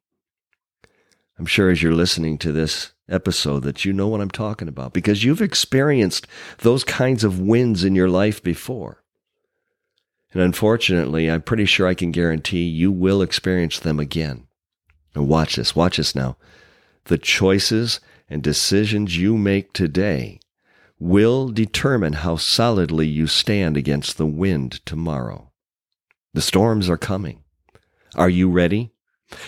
I'm 1.37 1.45
sure 1.45 1.69
as 1.69 1.83
you're 1.83 1.91
listening 1.91 2.37
to 2.37 2.53
this 2.53 2.93
episode 3.09 3.63
that 3.63 3.83
you 3.83 3.91
know 3.91 4.07
what 4.07 4.21
I'm 4.21 4.31
talking 4.31 4.69
about 4.69 4.93
because 4.93 5.25
you've 5.25 5.41
experienced 5.41 6.27
those 6.59 6.85
kinds 6.85 7.25
of 7.25 7.41
wins 7.41 7.83
in 7.83 7.93
your 7.93 8.09
life 8.09 8.41
before. 8.41 9.03
And 10.33 10.41
unfortunately, 10.41 11.29
I'm 11.29 11.41
pretty 11.41 11.65
sure 11.65 11.87
I 11.87 11.93
can 11.93 12.11
guarantee 12.11 12.63
you 12.63 12.91
will 12.91 13.21
experience 13.21 13.79
them 13.79 13.99
again. 13.99 14.47
And 15.15 15.27
watch 15.27 15.55
this, 15.55 15.75
watch 15.75 15.97
this 15.97 16.13
now. 16.13 16.37
The 17.05 17.17
choices 17.17 17.99
and 18.29 18.43
decisions 18.43 19.17
you 19.17 19.37
make 19.37 19.73
today 19.73 20.39
will 20.99 21.49
determine 21.49 22.13
how 22.13 22.35
solidly 22.35 23.07
you 23.07 23.27
stand 23.27 23.77
against 23.77 24.17
the 24.17 24.25
wind 24.25 24.85
tomorrow. 24.85 25.51
The 26.33 26.41
storms 26.41 26.89
are 26.89 26.97
coming. 26.97 27.43
Are 28.15 28.29
you 28.29 28.49
ready? 28.49 28.91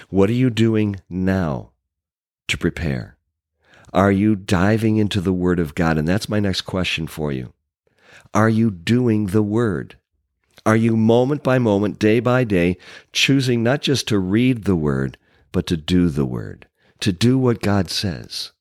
What 0.09 0.29
are 0.29 0.33
you 0.33 0.49
doing 0.49 0.97
now 1.09 1.71
to 2.47 2.57
prepare? 2.57 3.17
Are 3.93 4.11
you 4.11 4.35
diving 4.35 4.97
into 4.97 5.21
the 5.21 5.33
Word 5.33 5.59
of 5.59 5.75
God? 5.75 5.97
And 5.97 6.07
that's 6.07 6.29
my 6.29 6.39
next 6.39 6.61
question 6.61 7.07
for 7.07 7.31
you. 7.31 7.53
Are 8.33 8.49
you 8.49 8.71
doing 8.71 9.27
the 9.27 9.43
Word? 9.43 9.98
Are 10.69 10.75
you 10.75 10.95
moment 10.95 11.41
by 11.41 11.57
moment, 11.57 11.97
day 11.97 12.19
by 12.19 12.43
day, 12.43 12.77
choosing 13.11 13.63
not 13.63 13.81
just 13.81 14.07
to 14.09 14.19
read 14.19 14.65
the 14.65 14.75
Word, 14.75 15.17
but 15.51 15.65
to 15.65 15.75
do 15.75 16.09
the 16.09 16.27
Word, 16.27 16.67
to 16.99 17.11
do 17.11 17.39
what 17.39 17.63
God 17.63 17.89
says? 17.89 18.51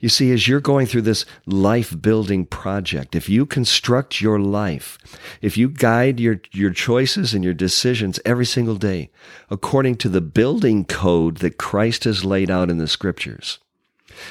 You 0.00 0.08
see, 0.08 0.32
as 0.32 0.48
you're 0.48 0.58
going 0.58 0.88
through 0.88 1.02
this 1.02 1.24
life 1.46 1.94
building 2.02 2.44
project, 2.44 3.14
if 3.14 3.28
you 3.28 3.46
construct 3.46 4.20
your 4.20 4.40
life, 4.40 4.98
if 5.40 5.56
you 5.56 5.68
guide 5.68 6.18
your, 6.18 6.40
your 6.50 6.72
choices 6.72 7.34
and 7.34 7.44
your 7.44 7.54
decisions 7.54 8.18
every 8.24 8.44
single 8.44 8.74
day 8.74 9.08
according 9.48 9.98
to 9.98 10.08
the 10.08 10.20
building 10.20 10.84
code 10.84 11.36
that 11.36 11.56
Christ 11.56 12.02
has 12.02 12.24
laid 12.24 12.50
out 12.50 12.68
in 12.68 12.78
the 12.78 12.88
scriptures, 12.88 13.60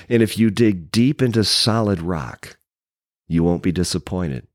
and 0.09 0.21
if 0.21 0.37
you 0.37 0.49
dig 0.49 0.91
deep 0.91 1.21
into 1.21 1.45
solid 1.45 2.01
rock, 2.01 2.57
you 3.29 3.45
won't 3.45 3.63
be 3.63 3.71
disappointed. 3.71 4.45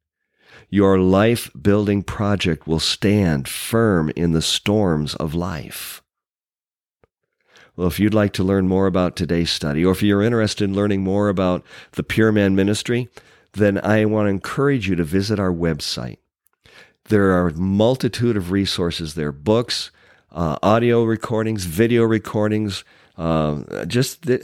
Your 0.69 0.99
life 0.99 1.51
building 1.61 2.03
project 2.03 2.67
will 2.67 2.81
stand 2.81 3.49
firm 3.49 4.11
in 4.17 4.33
the 4.33 4.43
storms 4.43 5.15
of 5.15 5.35
life. 5.35 6.03
Well, 7.77 7.87
if 7.87 8.01
you'd 8.01 8.15
like 8.15 8.33
to 8.35 8.45
learn 8.45 8.69
more 8.69 8.87
about 8.87 9.17
today's 9.17 9.51
study, 9.51 9.85
or 9.85 9.93
if 9.93 10.03
you're 10.03 10.23
interested 10.23 10.65
in 10.65 10.75
learning 10.75 11.03
more 11.03 11.29
about 11.29 11.65
the 11.93 12.03
Pure 12.03 12.33
Man 12.33 12.57
Ministry, 12.57 13.09
then 13.53 13.79
I 13.85 14.07
want 14.07 14.27
to 14.27 14.31
encourage 14.31 14.89
you 14.89 14.97
to 14.97 15.05
visit 15.05 15.39
our 15.39 15.53
website. 15.53 16.17
There 17.05 17.33
are 17.33 17.49
a 17.49 17.55
multitude 17.55 18.37
of 18.37 18.51
resources 18.51 19.15
there 19.15 19.31
books, 19.31 19.91
uh, 20.33 20.57
audio 20.63 21.05
recordings, 21.05 21.65
video 21.65 22.03
recordings. 22.03 22.83
Uh, 23.17 23.85
just 23.87 24.23
th- 24.23 24.43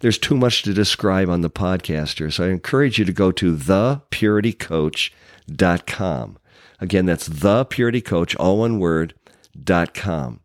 there's 0.00 0.18
too 0.18 0.36
much 0.36 0.62
to 0.62 0.72
describe 0.72 1.28
on 1.28 1.42
the 1.42 1.50
podcaster. 1.50 2.32
So 2.32 2.44
I 2.44 2.48
encourage 2.48 2.98
you 2.98 3.04
to 3.04 3.12
go 3.12 3.30
to 3.32 3.54
thepuritycoach.com. 3.54 5.19
Again, 6.80 7.06
that's 7.06 7.28
thepuritycoach, 7.28 8.36
all 8.38 8.58
one 8.58 8.78
word, 8.78 9.14
dot 9.62 9.94
com. 9.94 10.40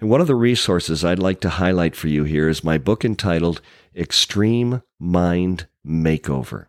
And 0.00 0.08
one 0.08 0.20
of 0.20 0.26
the 0.26 0.34
resources 0.34 1.04
I'd 1.04 1.18
like 1.18 1.40
to 1.40 1.48
highlight 1.48 1.96
for 1.96 2.08
you 2.08 2.24
here 2.24 2.48
is 2.48 2.62
my 2.62 2.78
book 2.78 3.04
entitled 3.04 3.60
Extreme 3.96 4.82
Mind 4.98 5.66
Makeover 5.84 6.66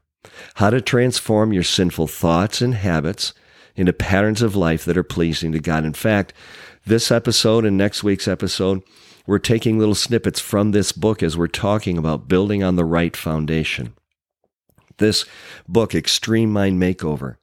How 0.55 0.71
to 0.71 0.81
Transform 0.81 1.53
Your 1.53 1.63
Sinful 1.63 2.07
Thoughts 2.07 2.61
and 2.61 2.73
Habits 2.73 3.33
into 3.75 3.93
Patterns 3.93 4.41
of 4.41 4.55
Life 4.55 4.83
that 4.85 4.97
are 4.97 5.03
Pleasing 5.03 5.51
to 5.51 5.59
God. 5.59 5.85
In 5.85 5.93
fact, 5.93 6.33
this 6.85 7.11
episode 7.11 7.65
and 7.65 7.77
next 7.77 8.03
week's 8.03 8.27
episode, 8.27 8.81
we're 9.25 9.39
taking 9.39 9.79
little 9.79 9.95
snippets 9.95 10.39
from 10.39 10.71
this 10.71 10.91
book 10.91 11.23
as 11.23 11.37
we're 11.37 11.47
talking 11.47 11.97
about 11.97 12.27
building 12.27 12.63
on 12.63 12.75
the 12.75 12.85
right 12.85 13.15
foundation. 13.15 13.93
This 14.97 15.25
book, 15.67 15.95
Extreme 15.95 16.51
Mind 16.51 16.81
Makeover, 16.81 17.37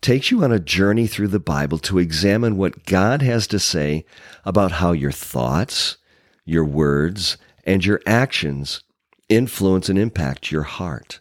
takes 0.00 0.30
you 0.30 0.44
on 0.44 0.52
a 0.52 0.58
journey 0.58 1.06
through 1.06 1.28
the 1.28 1.40
Bible 1.40 1.78
to 1.78 1.98
examine 1.98 2.56
what 2.56 2.86
God 2.86 3.22
has 3.22 3.46
to 3.48 3.58
say 3.58 4.04
about 4.44 4.72
how 4.72 4.92
your 4.92 5.12
thoughts, 5.12 5.96
your 6.44 6.64
words, 6.64 7.36
and 7.64 7.84
your 7.84 8.00
actions 8.06 8.82
influence 9.28 9.88
and 9.88 9.98
impact 9.98 10.50
your 10.50 10.62
heart. 10.62 11.20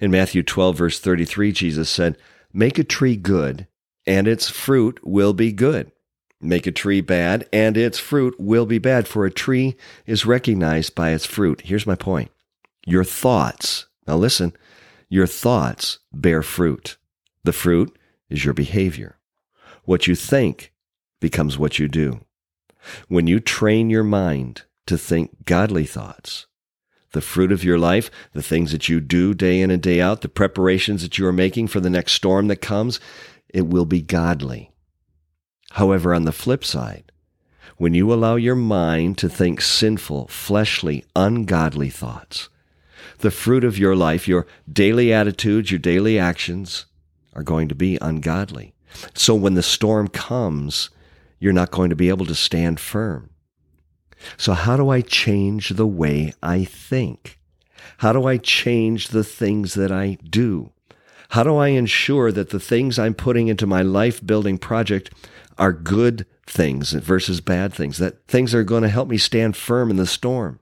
In 0.00 0.10
Matthew 0.10 0.42
12, 0.42 0.76
verse 0.76 0.98
33, 0.98 1.52
Jesus 1.52 1.88
said, 1.88 2.18
Make 2.52 2.78
a 2.78 2.84
tree 2.84 3.16
good, 3.16 3.66
and 4.06 4.28
its 4.28 4.50
fruit 4.50 5.00
will 5.02 5.32
be 5.32 5.52
good. 5.52 5.90
Make 6.40 6.66
a 6.66 6.72
tree 6.72 7.00
bad, 7.00 7.48
and 7.52 7.76
its 7.76 7.98
fruit 7.98 8.38
will 8.38 8.66
be 8.66 8.78
bad, 8.78 9.08
for 9.08 9.24
a 9.24 9.30
tree 9.30 9.76
is 10.06 10.26
recognized 10.26 10.94
by 10.94 11.10
its 11.10 11.24
fruit. 11.24 11.62
Here's 11.64 11.86
my 11.86 11.94
point 11.94 12.30
your 12.86 13.04
thoughts, 13.04 13.86
now 14.06 14.16
listen, 14.16 14.52
your 15.08 15.26
thoughts 15.26 16.00
bear 16.12 16.42
fruit. 16.42 16.98
The 17.44 17.52
fruit 17.52 17.96
is 18.28 18.44
your 18.44 18.54
behavior. 18.54 19.18
What 19.84 20.06
you 20.06 20.14
think 20.14 20.72
becomes 21.20 21.58
what 21.58 21.78
you 21.78 21.88
do. 21.88 22.20
When 23.08 23.26
you 23.26 23.38
train 23.38 23.90
your 23.90 24.04
mind 24.04 24.62
to 24.86 24.98
think 24.98 25.44
godly 25.44 25.84
thoughts, 25.86 26.46
the 27.12 27.20
fruit 27.20 27.52
of 27.52 27.62
your 27.62 27.78
life, 27.78 28.10
the 28.32 28.42
things 28.42 28.72
that 28.72 28.88
you 28.88 29.00
do 29.00 29.34
day 29.34 29.60
in 29.60 29.70
and 29.70 29.82
day 29.82 30.00
out, 30.00 30.22
the 30.22 30.28
preparations 30.28 31.02
that 31.02 31.16
you 31.16 31.26
are 31.26 31.32
making 31.32 31.68
for 31.68 31.80
the 31.80 31.90
next 31.90 32.12
storm 32.12 32.48
that 32.48 32.56
comes, 32.56 32.98
it 33.48 33.66
will 33.66 33.86
be 33.86 34.02
godly. 34.02 34.72
However, 35.72 36.14
on 36.14 36.24
the 36.24 36.32
flip 36.32 36.64
side, 36.64 37.12
when 37.76 37.94
you 37.94 38.12
allow 38.12 38.36
your 38.36 38.54
mind 38.54 39.18
to 39.18 39.28
think 39.28 39.60
sinful, 39.60 40.28
fleshly, 40.28 41.04
ungodly 41.16 41.90
thoughts, 41.90 42.48
the 43.18 43.30
fruit 43.30 43.64
of 43.64 43.78
your 43.78 43.96
life, 43.96 44.28
your 44.28 44.46
daily 44.70 45.12
attitudes, 45.12 45.70
your 45.70 45.78
daily 45.78 46.18
actions, 46.18 46.86
are 47.34 47.42
going 47.42 47.68
to 47.68 47.74
be 47.74 47.98
ungodly. 48.00 48.74
So 49.14 49.34
when 49.34 49.54
the 49.54 49.62
storm 49.62 50.08
comes, 50.08 50.90
you're 51.38 51.52
not 51.52 51.70
going 51.70 51.90
to 51.90 51.96
be 51.96 52.08
able 52.08 52.26
to 52.26 52.34
stand 52.34 52.80
firm. 52.80 53.30
So, 54.36 54.54
how 54.54 54.76
do 54.76 54.88
I 54.88 55.00
change 55.00 55.70
the 55.70 55.86
way 55.86 56.32
I 56.42 56.64
think? 56.64 57.38
How 57.98 58.12
do 58.12 58.26
I 58.26 58.38
change 58.38 59.08
the 59.08 59.24
things 59.24 59.74
that 59.74 59.92
I 59.92 60.18
do? 60.28 60.72
How 61.30 61.42
do 61.42 61.56
I 61.56 61.68
ensure 61.68 62.32
that 62.32 62.50
the 62.50 62.60
things 62.60 62.98
I'm 62.98 63.14
putting 63.14 63.48
into 63.48 63.66
my 63.66 63.82
life 63.82 64.24
building 64.24 64.56
project 64.56 65.10
are 65.58 65.72
good 65.72 66.26
things 66.46 66.92
versus 66.92 67.40
bad 67.40 67.72
things, 67.72 67.98
that 67.98 68.26
things 68.28 68.54
are 68.54 68.64
going 68.64 68.82
to 68.82 68.88
help 68.88 69.08
me 69.08 69.18
stand 69.18 69.56
firm 69.56 69.90
in 69.90 69.96
the 69.96 70.06
storm? 70.06 70.60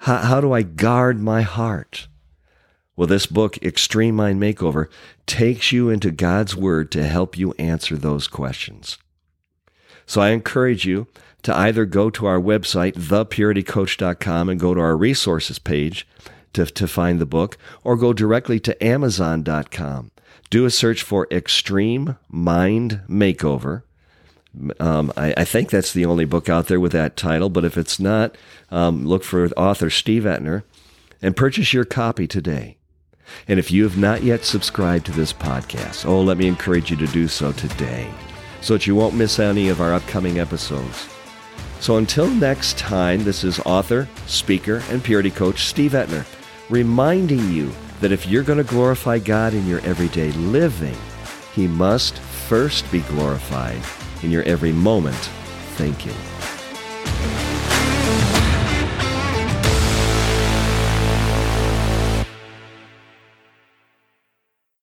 How, 0.00 0.18
how 0.18 0.40
do 0.40 0.52
I 0.52 0.62
guard 0.62 1.20
my 1.20 1.42
heart? 1.42 2.08
Well, 3.00 3.06
this 3.06 3.24
book, 3.24 3.56
Extreme 3.62 4.16
Mind 4.16 4.42
Makeover, 4.42 4.88
takes 5.24 5.72
you 5.72 5.88
into 5.88 6.10
God's 6.10 6.54
Word 6.54 6.92
to 6.92 7.08
help 7.08 7.38
you 7.38 7.54
answer 7.58 7.96
those 7.96 8.28
questions. 8.28 8.98
So 10.04 10.20
I 10.20 10.32
encourage 10.32 10.84
you 10.84 11.06
to 11.44 11.56
either 11.56 11.86
go 11.86 12.10
to 12.10 12.26
our 12.26 12.38
website, 12.38 12.92
thepuritycoach.com, 12.92 14.50
and 14.50 14.60
go 14.60 14.74
to 14.74 14.80
our 14.80 14.98
resources 14.98 15.58
page 15.58 16.06
to, 16.52 16.66
to 16.66 16.86
find 16.86 17.18
the 17.18 17.24
book, 17.24 17.56
or 17.82 17.96
go 17.96 18.12
directly 18.12 18.60
to 18.60 18.84
amazon.com. 18.84 20.10
Do 20.50 20.66
a 20.66 20.70
search 20.70 21.02
for 21.02 21.26
Extreme 21.30 22.18
Mind 22.28 23.00
Makeover. 23.08 23.84
Um, 24.78 25.10
I, 25.16 25.32
I, 25.38 25.44
think 25.44 25.70
that's 25.70 25.94
the 25.94 26.04
only 26.04 26.26
book 26.26 26.50
out 26.50 26.66
there 26.66 26.78
with 26.78 26.92
that 26.92 27.16
title, 27.16 27.48
but 27.48 27.64
if 27.64 27.78
it's 27.78 27.98
not, 27.98 28.36
um, 28.70 29.06
look 29.06 29.24
for 29.24 29.48
author 29.52 29.88
Steve 29.88 30.24
Etner 30.24 30.64
and 31.22 31.34
purchase 31.34 31.72
your 31.72 31.86
copy 31.86 32.26
today. 32.26 32.76
And 33.48 33.58
if 33.58 33.70
you 33.70 33.84
have 33.84 33.98
not 33.98 34.22
yet 34.22 34.44
subscribed 34.44 35.06
to 35.06 35.12
this 35.12 35.32
podcast, 35.32 36.06
oh, 36.06 36.20
let 36.20 36.38
me 36.38 36.46
encourage 36.46 36.90
you 36.90 36.96
to 36.96 37.06
do 37.08 37.28
so 37.28 37.52
today 37.52 38.10
so 38.60 38.74
that 38.74 38.86
you 38.86 38.94
won't 38.94 39.14
miss 39.14 39.38
any 39.38 39.68
of 39.68 39.80
our 39.80 39.94
upcoming 39.94 40.38
episodes. 40.38 41.08
So 41.80 41.96
until 41.96 42.28
next 42.28 42.78
time, 42.78 43.24
this 43.24 43.42
is 43.42 43.58
author, 43.60 44.08
speaker, 44.26 44.82
and 44.90 45.02
purity 45.02 45.30
coach 45.30 45.64
Steve 45.64 45.92
Etner 45.92 46.26
reminding 46.68 47.50
you 47.50 47.70
that 48.00 48.12
if 48.12 48.26
you're 48.26 48.42
going 48.42 48.58
to 48.58 48.64
glorify 48.64 49.18
God 49.18 49.54
in 49.54 49.66
your 49.66 49.80
everyday 49.80 50.30
living, 50.32 50.96
He 51.54 51.66
must 51.66 52.18
first 52.18 52.90
be 52.92 53.00
glorified 53.00 53.80
in 54.22 54.30
your 54.30 54.42
every 54.44 54.72
moment 54.72 55.16
thinking. 55.76 56.29